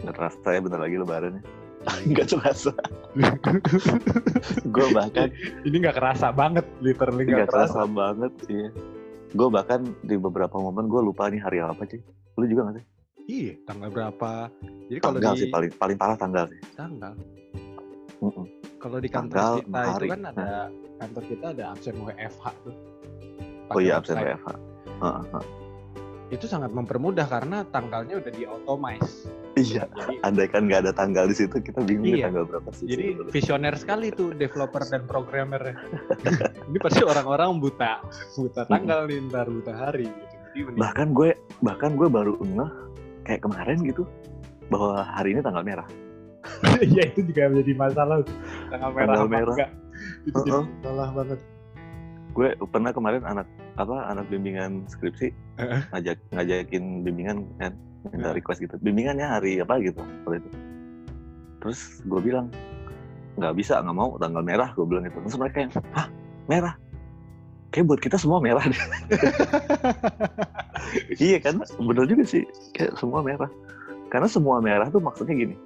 nggak 0.00 0.14
terasa 0.14 0.48
ya 0.48 0.58
bentar 0.58 0.80
lagi 0.80 0.96
lebaran 0.96 1.38
ya 1.38 1.42
nggak 2.10 2.26
terasa 2.28 2.70
gue 4.74 4.86
bahkan 4.90 5.28
Ini 5.62 5.76
nggak 5.82 5.96
kerasa 5.96 6.32
banget, 6.32 6.64
literally 6.80 7.26
nggak 7.26 7.44
nggak 7.44 7.50
kerasa. 7.50 7.74
terasa 7.78 7.90
banget 7.90 8.32
iya 8.48 8.68
gue 9.32 9.48
bahkan 9.48 9.80
di 10.04 10.16
beberapa 10.16 10.56
momen 10.56 10.86
gue 10.86 11.00
lupa 11.00 11.26
nih 11.26 11.40
hari 11.40 11.58
apa 11.60 11.82
sih 11.88 12.00
lu 12.36 12.44
juga 12.46 12.68
nggak 12.68 12.76
sih 12.80 12.86
Iya, 13.22 13.54
tanggal 13.64 13.86
berapa? 13.88 14.50
Jadi 14.90 14.98
kalau 14.98 15.14
tanggal 15.16 15.34
di 15.38 15.40
sih 15.40 15.48
paling 15.48 15.70
paling 15.78 15.94
parah 15.94 16.18
tanggal 16.18 16.44
sih 16.50 16.58
tanggal, 16.74 17.14
Mm-mm. 18.18 18.46
kalau 18.82 18.98
di 18.98 19.06
kantor 19.06 19.30
Tanggal, 19.30 19.52
kita 19.62 19.78
itu 19.78 19.90
hari. 19.94 20.08
kan 20.10 20.20
ada 20.26 20.50
kantor 20.98 21.22
kita 21.30 21.46
ada 21.54 21.64
absen 21.70 21.94
WFH 22.02 22.44
tuh. 22.66 22.74
oh 22.74 22.78
Pakai 23.70 23.84
iya 23.86 23.94
absen. 24.02 24.16
WFH 24.18 24.48
heeh. 24.98 25.44
Itu 26.32 26.48
sangat 26.48 26.72
mempermudah 26.72 27.28
karena 27.28 27.60
tanggalnya 27.68 28.16
udah 28.16 28.32
di 28.32 28.48
iya 29.52 29.84
Jadi, 29.84 30.16
andai 30.24 30.48
kan 30.48 30.64
nggak 30.64 30.88
ada 30.88 30.92
tanggal 30.96 31.28
di 31.28 31.36
situ 31.36 31.60
kita 31.60 31.84
bingung 31.84 32.16
Iya. 32.16 32.32
tanggal 32.32 32.48
berapa 32.48 32.72
sih 32.72 32.88
jadi 32.88 33.04
sebetulnya. 33.12 33.32
visioner 33.36 33.74
sekali 33.76 34.06
tuh 34.16 34.32
developer 34.32 34.80
dan 34.88 35.04
programmer. 35.04 35.76
Ini 36.72 36.78
pasti 36.80 37.04
orang-orang 37.04 37.60
buta 37.60 38.00
buta 38.32 38.64
tanggal 38.64 39.04
nih 39.12 39.28
ntar 39.28 39.46
buta 39.52 39.72
hari 39.76 40.08
gitu. 40.08 40.34
Jadi 40.56 40.80
bahkan 40.80 41.12
gue 41.12 41.36
bahkan 41.60 41.92
gue 42.00 42.08
baru 42.08 42.32
ngeh 42.40 42.70
kayak 43.28 43.40
kemarin 43.44 43.78
gitu 43.84 44.08
bahwa 44.72 45.04
hari 45.04 45.36
ini 45.36 45.40
tanggal 45.44 45.60
merah 45.60 45.88
ya 46.96 47.06
itu 47.12 47.28
juga 47.28 47.52
menjadi 47.52 47.72
masalah 47.76 48.16
tanggal 48.72 48.90
merah 48.96 49.06
Tanggal 49.14 49.28
merah. 49.28 49.56
Itu 50.24 50.38
jadi 50.42 50.50
Heeh. 50.50 50.64
masalah 50.80 51.08
banget. 51.12 51.38
gue 52.32 52.48
pernah 52.72 52.90
kemarin 52.96 53.22
anak 53.28 53.44
apa 53.80 54.04
anak 54.12 54.28
bimbingan 54.28 54.84
skripsi 54.84 55.32
ngajak 55.92 56.20
ngajakin 56.34 57.04
bimbingan 57.06 57.48
kan 57.56 57.72
minta 58.10 58.34
request 58.34 58.60
gitu. 58.60 58.76
Bimbingannya 58.82 59.24
hari 59.24 59.62
apa 59.62 59.78
gitu 59.80 60.02
waktu 60.26 60.42
itu. 60.42 60.50
Terus 61.62 61.80
gue 62.04 62.20
bilang 62.20 62.50
nggak 63.40 63.54
bisa 63.56 63.80
nggak 63.80 63.96
mau 63.96 64.18
tanggal 64.20 64.42
merah 64.44 64.74
gue 64.74 64.84
bilang 64.84 65.06
gitu. 65.06 65.22
Terus 65.24 65.38
mereka 65.38 65.56
yang 65.62 65.70
hah 65.94 66.08
merah? 66.50 66.74
Kayak 67.72 67.86
buat 67.88 68.00
kita 68.04 68.20
semua 68.20 68.42
merah. 68.42 68.60
Deh 68.68 68.82
iya 71.32 71.38
kan 71.40 71.62
bener 71.80 72.04
juga 72.04 72.24
sih 72.28 72.44
kayak 72.76 72.98
semua 73.00 73.24
merah. 73.24 73.48
Karena 74.12 74.28
semua 74.28 74.60
merah 74.60 74.92
tuh 74.92 75.00
maksudnya 75.00 75.32
gini 75.32 75.56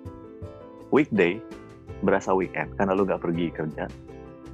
weekday 0.94 1.42
berasa 2.04 2.30
weekend 2.30 2.70
karena 2.76 2.92
lu 2.94 3.08
nggak 3.08 3.22
pergi 3.22 3.46
kerja 3.50 3.84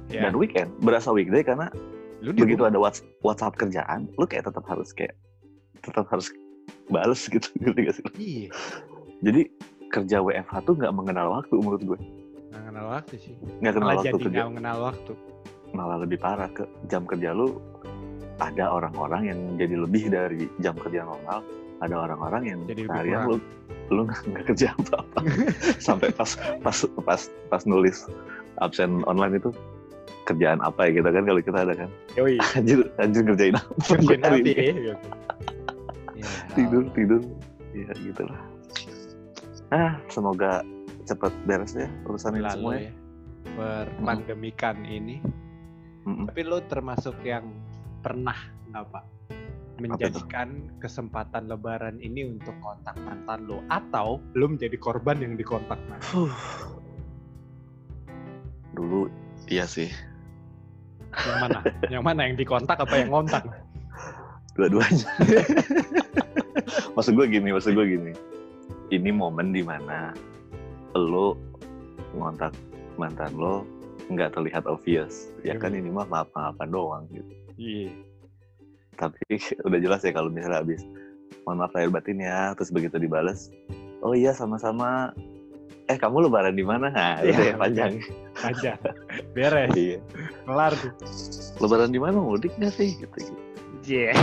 yeah. 0.09 0.23
dan 0.27 0.33
weekend 0.37 0.69
berasa 0.81 1.11
weekday 1.11 1.43
karena 1.43 1.69
lu 2.23 2.31
begitu 2.31 2.63
ada 2.63 2.79
WhatsApp, 2.79 3.07
WhatsApp 3.21 3.59
kerjaan 3.59 4.07
lu 4.15 4.23
kayak 4.23 4.47
tetap 4.47 4.63
harus 4.63 4.95
kayak 4.95 5.13
tetap 5.83 6.07
harus 6.07 6.31
bales 6.87 7.19
gitu 7.33 7.47
gitu 7.59 7.75
gak 7.75 7.95
sih 7.99 8.03
iya. 8.15 8.49
Jadi 9.23 9.47
kerja 9.87 10.19
WFH 10.19 10.53
tuh 10.67 10.75
nggak 10.75 10.93
mengenal 10.93 11.27
waktu 11.39 11.55
menurut 11.55 11.81
gue. 11.85 11.99
Nggak 12.51 12.61
mengenal 12.67 12.85
waktu 12.91 13.15
sih. 13.21 13.33
Nggak 13.63 13.73
kenal 13.79 13.89
waktu 13.95 14.15
jadi 14.19 14.27
nggak 14.27 14.49
mengenal 14.51 14.77
waktu. 14.91 15.11
Malah 15.73 15.97
lebih 16.03 16.17
parah 16.19 16.49
ke 16.51 16.63
jam 16.91 17.07
kerja 17.07 17.31
lu 17.31 17.61
ada 18.41 18.65
orang-orang 18.67 19.31
yang 19.31 19.39
jadi 19.55 19.75
lebih 19.79 20.03
dari 20.11 20.49
jam 20.59 20.75
kerja 20.75 21.07
normal 21.07 21.45
ada 21.79 21.95
orang-orang 21.95 22.43
yang 22.43 22.59
jadi 22.67 22.83
seharian 22.89 23.21
lu 23.31 23.37
lu 23.91 24.01
nggak 24.09 24.43
kerja 24.51 24.75
apa-apa. 24.75 25.19
Sampai 25.87 26.09
pas 26.11 26.35
pas 26.59 26.77
pas 27.07 27.21
pas 27.47 27.63
nulis 27.63 28.09
absen 28.59 29.07
online 29.07 29.39
itu 29.39 29.49
kerjaan 30.23 30.59
apa 30.63 30.87
ya 30.87 31.01
gitu 31.01 31.09
kan 31.11 31.23
kalau 31.27 31.41
kita 31.43 31.59
ada 31.67 31.73
kan 31.75 31.89
Yoi. 32.15 32.37
anjir 32.57 32.79
anjir 32.99 33.21
kerjain 33.27 33.55
apa 33.59 33.71
kerjain 33.83 34.21
apa 34.23 34.37
ya, 34.47 34.95
tidur 36.55 36.83
tidur 36.95 37.21
ya 37.75 37.91
gitulah 37.99 38.41
ah 39.73 39.97
semoga 40.07 40.63
cepat 41.03 41.33
beres 41.43 41.75
ya 41.75 41.87
urusan 42.07 42.39
ini 42.39 42.47
semua 42.47 42.73
ya 42.79 42.91
berpandemikan 43.59 44.79
hmm. 44.79 44.97
ini 44.97 45.15
hmm. 46.07 46.31
tapi 46.31 46.41
lo 46.47 46.63
termasuk 46.71 47.19
yang 47.27 47.51
pernah 47.99 48.37
apa 48.71 49.03
menjadikan 49.81 50.69
kesempatan 50.77 51.49
lebaran 51.49 51.97
ini 51.97 52.29
untuk 52.29 52.53
kontak 52.61 52.93
mantan 53.01 53.49
lo 53.49 53.65
atau 53.73 54.21
lo 54.37 54.45
menjadi 54.45 54.77
korban 54.77 55.17
yang 55.17 55.33
dikontak 55.33 55.81
mantan? 55.89 56.29
Dulu 58.77 59.09
iya 59.49 59.65
sih. 59.65 59.89
Yang 61.13 61.37
mana? 61.39 61.59
yang 61.89 62.03
mana 62.03 62.19
yang 62.25 62.35
dikontak 62.35 62.77
apa 62.81 62.93
yang 62.97 63.09
ngontak? 63.13 63.43
Dua-duanya. 64.57 65.09
maksud 66.95 67.13
gue 67.17 67.25
gini, 67.29 67.49
maksud 67.53 67.73
gue 67.73 67.85
gini. 67.85 68.11
Ini 68.93 69.09
momen 69.09 69.53
di 69.53 69.65
mana 69.65 70.13
lo 70.93 71.37
ngontak 72.13 72.53
mantan 72.97 73.33
lo 73.33 73.65
nggak 74.09 74.37
terlihat 74.37 74.69
obvious. 74.69 75.33
Ya 75.41 75.57
kan 75.57 75.73
iya. 75.73 75.81
ini 75.81 75.89
mah 75.89 76.05
maaf-maafan 76.05 76.69
doang 76.69 77.03
gitu. 77.09 77.33
Iya 77.57 78.13
tapi 78.95 79.19
udah 79.67 79.79
jelas 79.81 80.01
ya 80.05 80.13
kalau 80.13 80.29
misalnya 80.29 80.61
habis 80.61 80.81
mohon 81.43 81.59
maaf 81.59 81.73
lahir 81.75 81.91
batin 81.91 82.23
ya 82.23 82.55
terus 82.55 82.71
begitu 82.71 82.95
dibales 83.01 83.51
oh 84.05 84.15
iya 84.15 84.31
sama-sama 84.31 85.11
eh 85.91 85.97
kamu 85.99 86.29
lebaran 86.29 86.55
di 86.55 86.65
mana? 86.65 86.87
Nah 86.89 87.19
ya, 87.19 87.35
udah 87.35 87.45
ya 87.45 87.55
panjang. 87.59 87.93
Panjang. 88.37 88.79
Beres. 89.35 89.71
Iya. 89.75 89.99
Kelar 90.47 90.73
tuh. 90.79 90.93
Lebaran 91.59 91.91
di 91.91 91.99
mana? 91.99 92.17
Mudik 92.19 92.55
nggak 92.55 92.73
sih? 92.73 92.95
Gitu 92.95 93.17
gitu. 93.19 93.41
Yeah. 93.83 94.15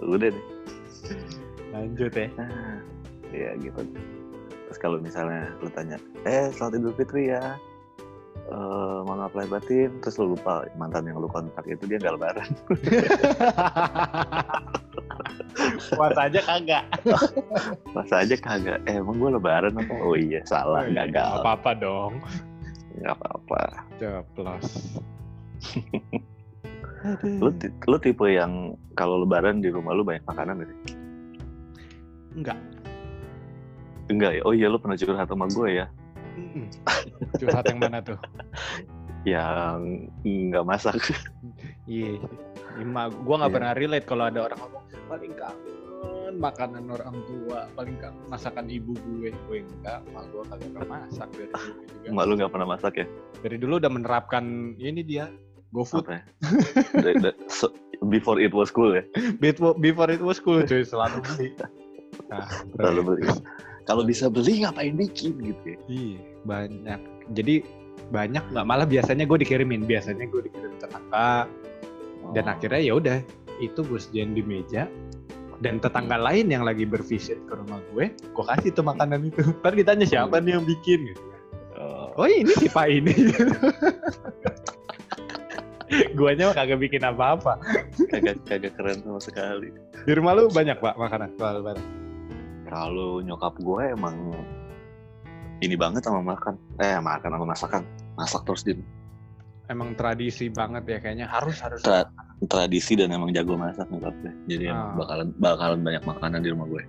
udah 0.00 0.32
deh. 0.32 0.46
Lanjut 1.76 2.12
ya. 2.16 2.28
Nah, 2.40 2.80
ya 3.30 3.50
gitu. 3.60 3.80
Terus 4.70 4.78
kalau 4.80 4.96
misalnya 5.02 5.52
lu 5.60 5.68
tanya 5.74 6.00
eh 6.24 6.48
selamat 6.54 6.80
idul 6.80 6.94
fitri 6.96 7.34
ya. 7.34 7.58
Uh, 8.50 9.06
mohon 9.06 9.22
maaf 9.22 9.34
lahir 9.36 9.52
batin? 9.52 9.90
Terus 10.02 10.18
lu 10.18 10.34
lupa 10.34 10.66
mantan 10.74 11.06
yang 11.06 11.22
lu 11.22 11.30
kontak 11.30 11.62
itu 11.70 11.86
dia 11.86 12.02
nggak 12.02 12.18
lebaran 12.18 12.50
Pas 15.96 16.16
aja 16.16 16.40
kagak. 16.42 16.84
Pas 17.96 18.10
aja 18.12 18.36
kagak. 18.36 18.78
Eh, 18.86 18.98
emang 19.00 19.16
gue 19.18 19.30
lebaran 19.34 19.74
apa? 19.74 19.94
Oh 20.02 20.14
iya, 20.14 20.42
salah, 20.46 20.84
oh, 20.84 20.90
iya. 20.90 21.06
gagal. 21.06 21.14
Gak 21.14 21.40
apa-apa 21.42 21.70
dong. 21.78 22.12
Gak 23.00 23.14
apa-apa. 23.16 23.60
Ceplos. 23.96 24.68
lu, 27.40 27.50
lu 27.64 27.96
tipe 28.02 28.26
yang 28.28 28.76
kalau 28.92 29.24
lebaran 29.24 29.64
di 29.64 29.72
rumah 29.72 29.96
lu 29.96 30.04
banyak 30.04 30.24
makanan 30.28 30.62
gak 30.62 30.68
sih? 30.68 30.78
Enggak. 32.36 32.58
Enggak 34.10 34.30
ya? 34.38 34.42
Oh 34.44 34.54
iya, 34.54 34.66
lu 34.68 34.78
pernah 34.78 34.98
curhat 34.98 35.30
sama 35.30 35.46
gue 35.48 35.68
ya? 35.82 35.86
Curhat 37.38 37.64
yang 37.70 37.80
mana 37.80 37.98
tuh? 38.04 38.18
yang 39.28 40.08
nggak 40.24 40.64
masak. 40.64 40.96
Iya. 41.84 42.16
Yeah. 42.80 43.08
Gue 43.10 43.34
nggak 43.36 43.50
yeah. 43.50 43.56
pernah 43.60 43.72
relate 43.76 44.06
kalau 44.08 44.24
ada 44.32 44.48
orang 44.48 44.58
ngomong 44.64 44.84
paling 45.10 45.34
kangen 46.30 46.46
makanan 46.46 46.84
orang 46.94 47.16
tua, 47.26 47.66
paling 47.74 47.98
kangen 47.98 48.22
masakan 48.30 48.70
ibu 48.70 48.94
gue. 48.94 49.34
Gue 49.50 49.66
enggak, 49.66 49.98
mak 50.14 50.30
gue 50.30 50.42
kagak 50.46 50.70
pernah 50.70 50.88
masak 51.02 51.28
dari 51.34 51.50
dulu 51.50 51.80
juga. 51.90 52.08
Mak 52.14 52.24
lu 52.24 52.32
nggak 52.38 52.52
pernah 52.54 52.68
masak 52.70 52.92
ya? 52.94 53.06
Dari 53.42 53.56
dulu 53.58 53.74
udah 53.82 53.90
menerapkan 53.90 54.44
ini 54.78 55.02
dia 55.02 55.24
GoFood. 55.74 56.06
ya? 56.06 56.22
so, 57.50 57.74
before 58.06 58.38
it 58.38 58.54
was 58.54 58.70
cool 58.70 58.94
ya? 58.94 59.02
Before 59.42 60.10
it 60.10 60.22
was 60.22 60.38
cool 60.38 60.62
cuy, 60.62 60.86
selalu 60.86 61.18
beli. 61.26 61.48
Nah, 62.30 62.46
selalu 62.78 63.00
beli. 63.02 63.22
Kalau 63.90 64.06
bisa 64.06 64.30
beli 64.30 64.62
ngapain 64.62 64.94
bikin 64.94 65.34
gitu 65.42 65.64
ya? 65.74 65.78
Iya, 65.90 66.20
banyak. 66.46 67.00
Jadi 67.34 67.54
banyak 68.14 68.54
nggak 68.54 68.66
malah 68.66 68.86
biasanya 68.86 69.26
gue 69.26 69.38
dikirimin 69.42 69.82
biasanya 69.82 70.30
gue 70.30 70.46
dikirim 70.46 70.74
tetangga 70.82 71.46
oh. 72.26 72.34
dan 72.34 72.50
akhirnya 72.50 72.82
ya 72.82 72.98
udah 72.98 73.18
itu 73.62 73.86
gue 73.86 73.98
sediain 74.02 74.34
di 74.34 74.42
meja 74.42 74.90
dan 75.60 75.76
tetangga 75.78 76.16
hmm. 76.16 76.26
lain 76.26 76.46
yang 76.48 76.64
lagi 76.64 76.88
bervisit 76.88 77.36
ke 77.44 77.52
rumah 77.52 77.80
gue 77.92 78.12
gue 78.12 78.44
kasih 78.48 78.72
tuh 78.72 78.84
makanan 78.84 79.28
itu. 79.28 79.44
Ntar 79.60 79.76
ditanya 79.76 80.08
siapa 80.08 80.40
hmm. 80.40 80.44
nih 80.44 80.52
yang 80.56 80.64
bikin 80.64 80.98
gitu 81.12 81.22
oh, 81.80 82.12
oh 82.20 82.28
ini 82.28 82.52
si 82.56 82.68
pak 82.68 82.86
ini. 82.88 83.14
Guanya 86.14 86.52
mah 86.52 86.54
kagak 86.54 86.78
bikin 86.78 87.02
apa-apa. 87.02 87.58
Kagak 88.14 88.46
kagak 88.46 88.78
keren 88.78 89.02
sama 89.02 89.18
sekali. 89.18 89.74
Di 90.06 90.12
rumah 90.14 90.38
lu 90.38 90.46
banyak 90.46 90.78
pak 90.78 90.94
makanan 90.94 91.34
kalau 91.34 91.60
lebaran 91.60 91.86
kalau 92.70 93.18
nyokap 93.18 93.58
gue 93.58 93.82
emang 93.90 94.14
ini 95.60 95.74
banget 95.74 96.06
sama 96.06 96.22
makan. 96.22 96.54
Eh 96.78 96.94
makan 97.02 97.30
sama 97.34 97.46
masakan. 97.46 97.82
Masak 98.14 98.46
terus 98.46 98.62
di 98.62 98.78
emang 99.70 99.94
tradisi 99.94 100.50
banget 100.50 100.82
ya 100.90 100.98
kayaknya. 100.98 101.30
Harus 101.30 101.62
harus. 101.62 101.86
Tra 101.86 102.10
tradisi 102.48 102.96
dan 102.96 103.12
emang 103.12 103.36
jago 103.36 103.52
masak 103.52 103.84
nyokap 103.92 104.16
gue 104.24 104.32
jadi 104.48 104.72
ah. 104.72 104.96
bakalan 104.96 105.28
bakalan 105.36 105.84
banyak 105.84 106.00
makanan 106.08 106.40
di 106.40 106.48
rumah 106.48 106.64
gue. 106.72 106.80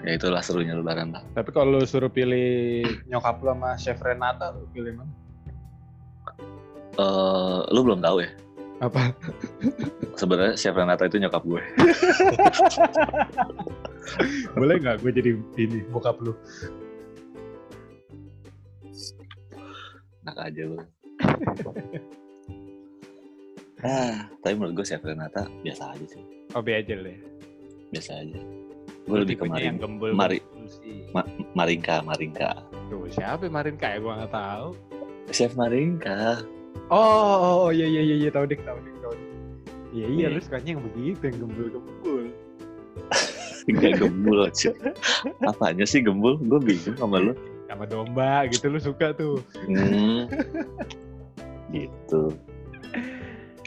Ya 0.00 0.16
itulah 0.16 0.40
serunya 0.40 0.72
lebaran 0.72 1.12
lah 1.12 1.20
tapi 1.36 1.52
kalau 1.52 1.76
lu 1.76 1.84
suruh 1.84 2.08
pilih 2.08 2.88
nyokap 3.04 3.36
lu 3.44 3.52
sama 3.52 3.76
chef 3.76 4.00
Renata 4.00 4.56
lu 4.56 4.64
pilih 4.72 4.96
mana? 4.96 5.12
Uh, 6.96 7.68
lu 7.68 7.84
belum 7.84 8.00
tahu 8.00 8.24
ya? 8.24 8.32
Apa? 8.80 9.12
Sebenarnya 10.16 10.56
chef 10.56 10.72
Renata 10.72 11.04
itu 11.04 11.20
nyokap 11.20 11.44
gue. 11.44 11.60
Boleh 14.56 14.80
nggak 14.80 15.04
gue 15.04 15.12
jadi 15.12 15.30
ini 15.60 15.84
bokap 15.92 16.16
lu 16.24 16.32
nak 20.24 20.36
aja 20.38 20.62
lu. 20.66 20.78
Ah 23.80 24.28
tapi 24.44 24.60
menurut 24.60 24.84
gue 24.84 24.86
chef 24.92 25.00
Renata 25.00 25.48
biasa 25.64 25.96
aja 25.96 26.04
sih. 26.04 26.20
Oh 26.52 26.60
biasa 26.60 26.84
aja 26.84 26.94
ya? 27.00 27.16
Biasa 27.88 28.10
aja. 28.12 28.40
Gue 29.08 29.18
lebih 29.24 29.40
kemarin 29.40 29.64
yang 29.72 29.80
gembul 29.80 30.12
Mari, 30.12 30.44
Ma, 31.16 31.24
Marinka 31.56 32.04
Marinka. 32.04 32.60
Tuh 32.92 33.08
siapa 33.08 33.48
Marinka 33.48 33.88
ya? 33.88 33.98
Gue 34.04 34.12
nggak 34.12 34.32
tahu. 34.36 34.76
Chef 35.32 35.56
Marinka. 35.56 36.44
Oh, 36.92 37.00
oh, 37.00 37.36
oh, 37.40 37.56
oh 37.64 37.70
iya 37.72 37.88
iya 37.88 38.04
iya, 38.04 38.16
iya 38.20 38.30
tahu 38.30 38.44
deh 38.52 38.60
tahu 38.60 38.76
deh 38.84 38.92
tahu 39.00 39.16
deh 39.16 39.30
iya 39.90 40.06
iya 40.06 40.26
lu 40.30 40.38
sukanya 40.38 40.78
yang 40.78 40.82
begitu 40.92 41.22
yang 41.30 41.38
gembul 41.46 41.66
gembul 41.70 42.24
Gak 43.70 44.02
gembul 44.02 44.50
aja. 44.50 44.74
Apanya 45.46 45.86
sih 45.86 46.02
gembul? 46.02 46.40
Gue 46.42 46.58
bingung 46.58 46.96
sama 46.98 47.22
lu. 47.22 47.36
Sama 47.70 47.86
domba 47.86 48.50
gitu 48.50 48.66
lu 48.66 48.82
suka 48.82 49.14
tuh. 49.14 49.38
Hmm. 49.70 50.26
gitu. 51.74 52.34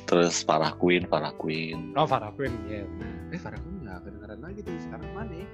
Terus 0.04 0.44
Farah 0.44 0.76
Queen, 0.76 1.08
Farah 1.08 1.32
Queen. 1.40 1.96
Oh 1.96 2.04
Farah 2.04 2.36
Queen, 2.36 2.52
ya 2.68 2.84
yeah. 2.84 3.32
Eh 3.32 3.40
Farah 3.40 3.56
Queen 3.64 3.88
gak 3.88 4.04
kedengeran 4.04 4.40
lagi 4.44 4.60
tuh 4.60 4.76
sekarang 4.84 5.08
mana 5.16 5.32
ya? 5.32 5.48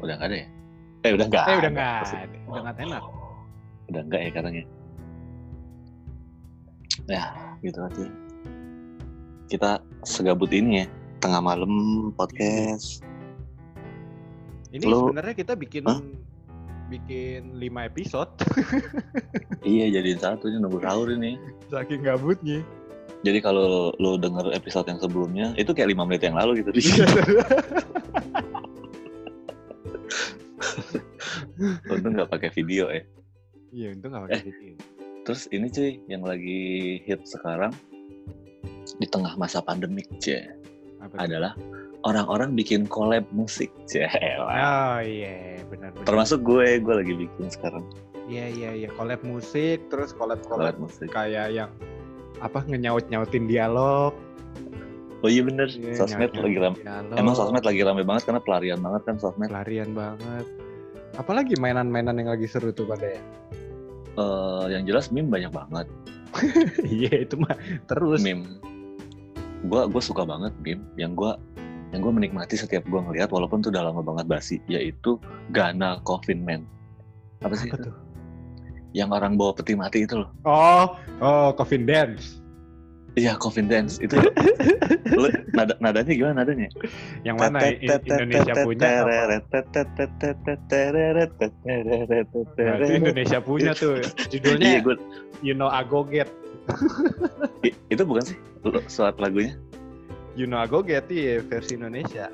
Udah 0.00 0.14
gak 0.16 0.28
ada 0.32 0.36
ya? 0.40 0.48
Eh 1.04 1.10
udah 1.12 1.26
gak 1.28 1.44
Eh 1.44 1.56
udah 1.60 1.72
gak 1.76 1.92
ada. 2.08 2.38
Udah 2.48 2.60
gak 2.64 2.76
enak. 2.80 3.02
Udah 3.92 4.02
gak 4.08 4.20
ya 4.24 4.30
katanya. 4.32 4.64
Ya 7.12 7.24
gitu 7.60 7.78
aja. 7.84 8.06
Kita 9.52 9.70
segabut 10.08 10.48
ini 10.48 10.80
ya. 10.80 10.86
Tengah 11.20 11.44
malam 11.44 11.72
podcast 12.16 13.04
ini 14.76 14.84
Lo... 14.86 15.08
sebenarnya 15.08 15.34
kita 15.34 15.52
bikin 15.54 15.82
huh? 15.86 16.00
Bikin 16.86 17.58
lima 17.58 17.90
episode. 17.90 18.30
iya, 19.66 19.90
jadiin 19.90 20.22
satu 20.22 20.46
ini 20.50 20.58
nunggu 20.62 20.80
sahur 20.82 21.10
ini. 21.10 21.38
Saking 21.70 22.02
gabutnya. 22.06 22.62
Jadi 23.26 23.42
kalau 23.42 23.90
lo 23.98 24.18
denger 24.20 24.52
episode 24.54 24.86
yang 24.86 25.00
sebelumnya, 25.02 25.50
itu 25.58 25.74
kayak 25.74 25.88
lima 25.96 26.04
menit 26.06 26.22
yang 26.22 26.36
lalu 26.38 26.62
gitu. 26.62 26.70
Iya. 26.74 27.06
untung 31.90 32.14
nggak 32.14 32.30
pakai 32.30 32.50
video 32.52 32.92
ya. 32.92 33.02
Iya, 33.72 33.88
untung 33.96 34.12
nggak 34.12 34.22
pakai 34.28 34.36
eh, 34.36 34.42
video. 34.44 34.76
terus 35.26 35.50
ini 35.50 35.66
cuy 35.66 35.98
yang 36.06 36.22
lagi 36.22 36.62
hit 37.02 37.18
sekarang 37.26 37.74
di 39.02 39.10
tengah 39.10 39.34
masa 39.34 39.58
pandemik 39.58 40.06
cuy 40.22 40.38
adalah 41.18 41.58
orang-orang 42.06 42.54
bikin 42.54 42.86
collab 42.86 43.26
musik 43.34 43.74
cuy 43.90 44.06
oh 44.06 44.98
iya 45.02 45.58
benar 45.66 45.90
benar 45.92 46.06
termasuk 46.06 46.40
gue 46.46 46.78
gue 46.78 46.94
lagi 46.94 47.14
bikin 47.26 47.50
sekarang 47.50 47.82
iya 48.30 48.46
iya 48.46 48.70
iya 48.72 48.88
collab 48.94 49.20
musik 49.26 49.82
terus 49.90 50.14
collab 50.14 50.38
collab, 50.46 50.78
musik 50.78 51.10
kayak 51.10 51.50
yang 51.50 51.70
apa 52.38 52.62
ngenyaut 52.64 53.04
nyautin 53.10 53.50
dialog 53.50 54.14
Oh 55.24 55.32
iya 55.32 55.40
bener, 55.40 55.64
yeah, 55.80 55.96
sosmed 55.96 56.28
lagi 56.36 56.60
rame. 56.60 56.76
Emang 57.16 57.32
sosmed 57.32 57.64
lagi 57.64 57.80
rame 57.80 58.04
banget 58.04 58.28
karena 58.28 58.40
pelarian 58.44 58.78
banget 58.84 59.02
kan 59.08 59.16
sosmed. 59.16 59.48
Pelarian 59.48 59.96
banget. 59.96 60.44
Apalagi 61.16 61.56
mainan-mainan 61.56 62.20
yang 62.20 62.28
lagi 62.36 62.44
seru 62.44 62.68
tuh 62.68 62.84
pada 62.84 63.16
ya? 63.16 63.22
Uh, 64.20 64.68
yang 64.68 64.84
jelas 64.84 65.08
meme 65.08 65.32
banyak 65.32 65.48
banget. 65.50 65.88
Iya 67.00 67.24
itu 67.24 67.40
mah 67.40 67.56
terus. 67.88 68.20
Meme. 68.20 68.60
Gua 69.64 69.88
gue 69.88 70.02
suka 70.04 70.28
banget 70.28 70.52
meme. 70.60 70.84
Yang 71.00 71.12
gue 71.16 71.32
yang 71.96 72.04
gue 72.04 72.12
menikmati 72.12 72.60
setiap 72.60 72.84
gue 72.84 73.00
ngeliat 73.00 73.32
walaupun 73.32 73.64
tuh 73.64 73.72
udah 73.72 73.88
lama 73.88 74.04
banget 74.04 74.28
basi 74.28 74.60
yaitu 74.68 75.16
Gana 75.48 76.04
Coffin 76.04 76.44
Man. 76.44 76.68
Apa 77.40 77.56
sih? 77.56 77.72
Apa 77.72 77.88
tuh? 77.88 77.94
Yang 78.92 79.16
orang 79.16 79.40
bawa 79.40 79.56
peti 79.56 79.72
mati 79.72 80.04
itu 80.04 80.20
loh. 80.20 80.28
Oh, 80.44 80.92
oh 81.24 81.56
Coffin 81.56 81.88
Dance. 81.88 82.44
Iya, 83.16 83.40
Coffin 83.40 83.64
Dance 83.64 83.96
itu. 84.04 84.12
lu, 85.20 85.32
nada, 85.56 85.72
nadanya 85.80 86.12
gimana 86.12 86.44
nadanya? 86.44 86.68
Yang 87.24 87.36
mana 87.40 87.58
Indonesia 87.80 88.52
punya? 88.60 88.88
Nah, 92.60 92.76
itu 92.76 92.92
Indonesia 92.92 93.38
punya 93.40 93.72
tuh. 93.72 94.04
Judulnya 94.28 94.68
iya, 94.68 94.80
gue... 94.84 95.00
You 95.40 95.56
Know 95.56 95.72
I 95.72 95.80
Go 95.88 96.04
Get. 96.04 96.28
itu 97.88 98.02
bukan 98.04 98.24
sih 98.26 98.36
suat 98.90 99.16
lagunya? 99.16 99.56
You 100.36 100.44
Know 100.44 100.60
I 100.60 100.68
Go 100.68 100.84
Get 100.84 101.08
iya 101.08 101.40
versi 101.40 101.80
Indonesia. 101.80 102.28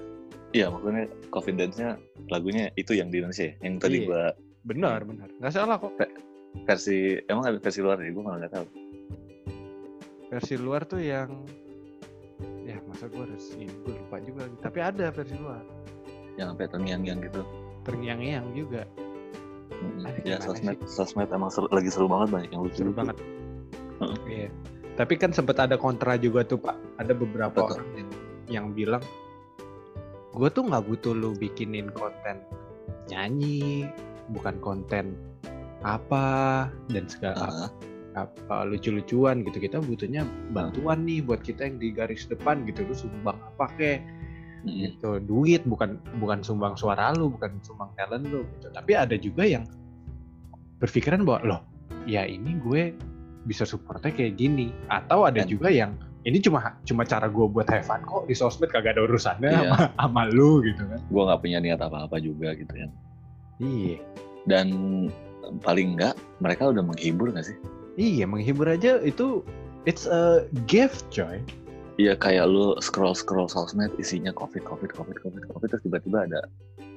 Iya, 0.52 0.68
maksudnya 0.68 1.08
Coffin 1.32 1.56
Dance-nya 1.56 1.96
lagunya 2.28 2.68
itu 2.76 2.92
yang 2.92 3.08
di 3.08 3.24
Indonesia, 3.24 3.56
yang 3.64 3.80
tadi 3.80 4.04
iya. 4.04 4.06
gua 4.10 4.22
Benar, 4.62 5.02
benar. 5.08 5.32
Nggak 5.40 5.52
salah 5.54 5.80
kok. 5.80 5.96
Versi 6.68 7.18
emang 7.26 7.48
ada 7.48 7.58
versi 7.58 7.80
luar 7.80 7.98
ya? 7.98 8.12
Gue 8.12 8.22
malah 8.22 8.44
nggak 8.44 8.52
tahu 8.52 8.66
versi 10.32 10.56
luar 10.56 10.88
tuh 10.88 11.04
yang 11.04 11.28
ya 12.64 12.80
masa 12.88 13.04
gue 13.12 13.20
harus 13.20 13.52
ini 13.52 13.68
gue 13.68 13.92
lupa 13.92 14.16
juga 14.24 14.48
tapi 14.64 14.80
ada 14.80 15.12
versi 15.12 15.36
luar 15.36 15.60
yang 16.40 16.56
sampai 16.56 16.72
terngiang-ngiang 16.72 17.20
gitu 17.28 17.44
terngiang-ngiang 17.84 18.46
juga 18.56 18.88
hmm, 19.76 20.24
ya 20.24 20.40
sosmed 20.40 20.80
sih? 20.80 20.88
sosmed 20.88 21.28
emang 21.28 21.52
seru, 21.52 21.68
lagi 21.68 21.92
seru 21.92 22.08
banget 22.08 22.32
banyak 22.32 22.48
yang 22.48 22.64
lucu 22.64 22.80
seru 22.80 22.96
banget 22.96 23.16
iya 24.24 24.48
tapi 24.98 25.14
kan 25.16 25.32
sempat 25.32 25.56
ada 25.60 25.80
kontra 25.80 26.20
juga 26.20 26.44
tuh 26.44 26.60
pak. 26.60 26.76
Ada 27.00 27.12
beberapa 27.16 27.64
Betul. 27.64 27.80
orang 27.80 27.90
yang, 27.96 28.10
yang 28.48 28.66
bilang 28.76 29.04
gue 30.32 30.48
tuh 30.48 30.64
nggak 30.64 30.84
butuh 30.88 31.12
lu 31.12 31.36
bikinin 31.36 31.92
konten 31.92 32.40
nyanyi 33.12 33.84
bukan 34.32 34.56
konten 34.64 35.12
apa 35.84 36.68
dan 36.88 37.04
segala 37.04 37.44
uh 37.44 37.52
-huh 37.68 37.92
apa 38.14 38.68
lucu-lucuan 38.68 39.44
gitu. 39.44 39.58
Kita 39.58 39.80
butuhnya 39.80 40.24
bantuan 40.52 41.04
nih 41.08 41.24
buat 41.24 41.40
kita 41.40 41.68
yang 41.68 41.76
di 41.80 41.88
garis 41.92 42.28
depan 42.28 42.64
gitu. 42.68 42.84
Lu 42.84 42.94
sumbang 42.94 43.38
apa 43.40 43.66
kek 43.76 44.00
hmm. 44.64 44.68
gitu. 44.68 45.10
Duit 45.24 45.64
bukan 45.64 45.96
bukan 46.20 46.44
sumbang 46.44 46.76
suara 46.76 47.12
lu 47.16 47.32
bukan 47.32 47.56
sumbang 47.64 47.90
talent 47.96 48.28
lu 48.28 48.44
gitu. 48.58 48.68
Tapi 48.72 48.92
ada 48.92 49.16
juga 49.16 49.48
yang 49.48 49.64
berpikiran 50.82 51.24
bahwa 51.24 51.40
loh 51.46 51.60
ya 52.04 52.26
ini 52.26 52.58
gue 52.58 52.92
bisa 53.48 53.66
supportnya 53.66 54.14
kayak 54.14 54.38
gini. 54.38 54.70
Atau 54.90 55.26
ada 55.26 55.42
Dan, 55.42 55.50
juga 55.50 55.68
yang 55.70 55.94
ini 56.22 56.38
cuma 56.38 56.78
cuma 56.86 57.02
cara 57.02 57.26
gue 57.26 57.46
buat 57.50 57.66
have 57.66 57.86
fun 57.86 58.02
kok 58.06 58.30
di 58.30 58.34
sosmed 58.34 58.70
kagak 58.70 58.94
ada 58.94 59.10
urusannya 59.10 59.50
iya. 59.50 59.70
sama, 59.74 59.76
sama 59.98 60.22
lu 60.30 60.62
gitu 60.62 60.82
kan. 60.86 61.00
Gue 61.10 61.22
nggak 61.26 61.40
punya 61.42 61.58
niat 61.58 61.80
apa-apa 61.82 62.16
juga 62.22 62.54
gitu 62.54 62.74
ya 62.74 62.88
iya. 63.62 63.98
Dan 64.46 64.68
paling 65.62 65.98
enggak 65.98 66.18
mereka 66.42 66.70
udah 66.74 66.82
menghibur 66.82 67.30
gak 67.30 67.46
sih? 67.46 67.56
Iya, 67.94 68.24
menghibur 68.26 68.66
aja 68.66 68.98
itu 69.04 69.46
it's 69.84 70.08
a 70.08 70.46
gift, 70.66 71.06
coy. 71.14 71.38
Iya, 72.00 72.16
kayak 72.16 72.48
lu 72.48 72.74
scroll 72.80 73.14
scroll 73.14 73.46
sosmed 73.46 73.92
isinya 74.00 74.32
covid 74.32 74.64
covid 74.64 74.90
covid 74.96 75.16
covid 75.20 75.42
covid 75.52 75.68
terus 75.68 75.84
tiba-tiba 75.84 76.24
ada 76.24 76.40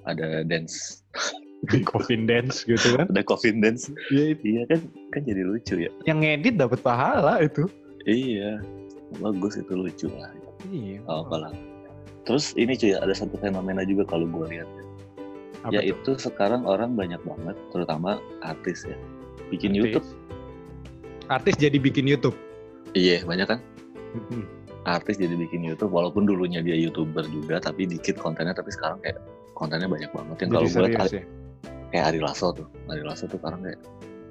ada 0.08 0.41
dance 0.48 1.04
coffin 1.91 2.26
dance 2.30 2.63
gitu 2.66 2.95
kan? 2.95 3.09
Ada 3.11 3.24
coffin 3.26 3.59
dance. 3.61 3.89
Iya, 4.13 4.38
iya 4.41 4.63
kan 4.70 4.80
kan 5.11 5.22
jadi 5.26 5.41
lucu 5.43 5.76
ya. 5.86 5.91
Yang 6.05 6.18
ngedit 6.24 6.55
dapat 6.61 6.80
pahala 6.82 7.41
itu. 7.41 7.66
Iya, 8.05 8.61
bagus 9.20 9.57
itu 9.57 9.74
lucu 9.74 10.07
lah. 10.13 10.30
Iya. 10.70 11.01
Oh, 11.09 11.26
apalah. 11.26 11.53
Terus 12.26 12.57
ini 12.57 12.74
cuy, 12.74 12.97
ada 12.97 13.13
satu 13.13 13.38
fenomena 13.38 13.86
juga 13.86 14.05
kalau 14.09 14.26
gue 14.26 14.45
lihat. 14.49 14.70
Apa 15.66 15.82
Yaitu 15.82 16.13
itu 16.13 16.30
sekarang 16.30 16.66
orang 16.66 16.93
banyak 16.93 17.22
banget, 17.26 17.57
terutama 17.74 18.22
artis 18.45 18.86
ya, 18.86 18.97
bikin 19.49 19.74
artis. 19.74 19.97
YouTube 19.97 20.26
artis 21.30 21.55
jadi 21.57 21.78
bikin 21.78 22.05
YouTube. 22.05 22.38
Iya, 22.93 23.26
banyak 23.26 23.47
kan? 23.49 23.59
Artis 24.86 25.18
jadi 25.18 25.34
bikin 25.34 25.66
YouTube, 25.66 25.91
walaupun 25.91 26.30
dulunya 26.30 26.61
dia 26.61 26.78
youtuber 26.78 27.26
juga, 27.28 27.57
tapi 27.59 27.89
dikit 27.89 28.22
kontennya, 28.22 28.53
tapi 28.53 28.70
sekarang 28.72 29.01
kayak 29.01 29.18
kontennya 29.57 29.89
banyak 29.89 30.11
banget. 30.13 30.36
Yang 30.45 30.49
kalau 30.53 30.70
gue 30.70 30.84
lihat 30.93 31.09
ya? 31.11 31.24
Kayak 31.96 32.12
Ari 32.12 32.20
Lasso 32.20 32.52
tuh, 32.52 32.68
Ari 32.91 33.04
Lasso 33.08 33.24
tuh 33.32 33.39
sekarang 33.39 33.64
kayak 33.64 33.80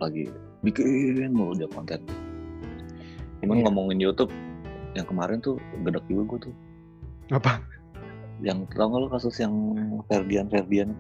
lagi 0.05 0.29
bikin 0.61 1.33
mulu 1.33 1.57
dia 1.57 1.65
konten. 1.73 2.05
Cuman 3.41 3.57
yeah. 3.61 3.65
ngomongin 3.65 3.99
YouTube, 4.05 4.29
yang 4.93 5.09
kemarin 5.09 5.41
tuh 5.41 5.57
gedek 5.81 6.05
juga 6.13 6.37
gue 6.37 6.53
tuh. 6.53 6.55
Apa? 7.33 7.65
Yang 8.45 8.69
tau 8.77 8.93
gak 8.93 9.01
lo 9.01 9.09
kasus 9.09 9.41
yang 9.41 9.55
Ferdian 10.13 10.53
Ferdian? 10.53 10.93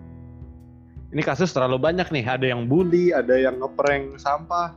Ini 1.12 1.20
kasus 1.20 1.52
terlalu 1.52 1.76
banyak 1.76 2.08
nih, 2.08 2.24
ada 2.24 2.48
yang 2.48 2.64
bully, 2.64 3.12
ada 3.12 3.36
yang 3.36 3.60
ngeprank 3.60 4.16
sampah 4.16 4.72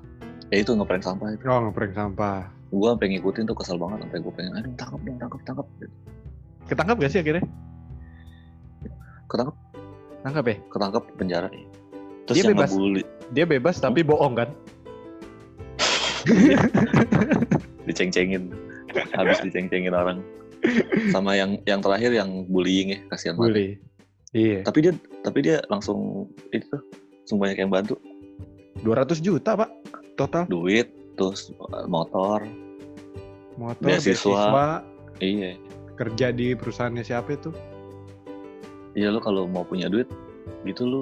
ya 0.52 0.64
itu 0.64 0.72
ngeprank 0.72 1.04
sampah 1.04 1.28
itu 1.36 1.44
oh 1.48 1.60
ngeprank 1.68 1.92
sampah 1.92 2.48
gue 2.68 2.92
pengen 3.00 3.20
ngikutin 3.20 3.44
tuh 3.48 3.56
kesel 3.56 3.80
banget 3.80 4.04
sampai 4.04 4.20
gue 4.24 4.34
pengen 4.36 4.54
aduh 4.60 4.72
tangkap 4.80 5.00
dong 5.04 5.18
tangkap 5.20 5.42
tangkap 5.44 5.68
ketangkap 6.68 6.96
gak 7.00 7.12
sih 7.12 7.20
akhirnya 7.20 7.44
ketangkap 9.28 9.56
tangkap 10.28 10.46
ya? 10.52 10.56
Ketangkap 10.68 11.04
penjara. 11.16 11.50
Ya 11.50 11.66
terus 12.28 12.44
dia 12.44 12.52
bebas. 12.52 12.70
ngebully. 12.70 13.04
dia 13.32 13.46
bebas 13.48 13.76
tapi 13.80 14.04
hmm? 14.04 14.10
bohong 14.12 14.36
kan? 14.36 14.50
Diceng-cengin. 17.88 18.52
Habis 19.16 19.40
diceng-cengin 19.48 19.96
orang. 19.96 20.20
Sama 21.16 21.40
yang 21.40 21.56
yang 21.64 21.80
terakhir 21.80 22.12
yang 22.12 22.44
bullying 22.52 22.92
ya 22.92 23.00
kasihan 23.08 23.40
bully. 23.40 23.80
Iya. 24.36 24.68
Tapi 24.68 24.78
dia 24.84 24.94
tapi 25.24 25.40
dia 25.40 25.64
langsung 25.72 26.28
itu 26.52 26.68
langsung 27.24 27.40
banyak 27.40 27.64
yang 27.64 27.72
bantu. 27.72 27.96
200 28.84 29.24
juta 29.24 29.56
pak 29.56 29.72
total. 30.20 30.44
Duit 30.52 30.92
terus 31.16 31.56
eh, 31.56 31.88
motor. 31.88 32.44
Motor 33.56 33.82
beasiswa, 33.82 34.86
iya. 35.18 35.58
Kerja 35.98 36.30
di 36.30 36.54
perusahaannya 36.54 37.02
siapa 37.02 37.34
itu 37.34 37.50
iya 38.98 39.14
lo 39.14 39.22
kalau 39.22 39.45
mau 39.45 39.62
punya 39.62 39.86
duit 39.86 40.10
gitu 40.66 40.84
lo 40.89 41.02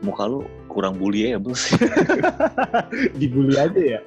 muka 0.00 0.24
lu 0.28 0.44
kurang 0.68 0.96
bully 0.96 1.32
ya 1.32 1.38
bos. 1.40 1.76
Dibully 3.20 3.56
aja 3.56 3.80
ya? 3.80 4.00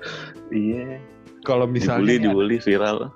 Iya. 0.53 1.01
Kalau 1.45 1.69
misalnya 1.69 2.17
dibully 2.27 2.57
dibully 2.57 2.57
viral 2.59 3.13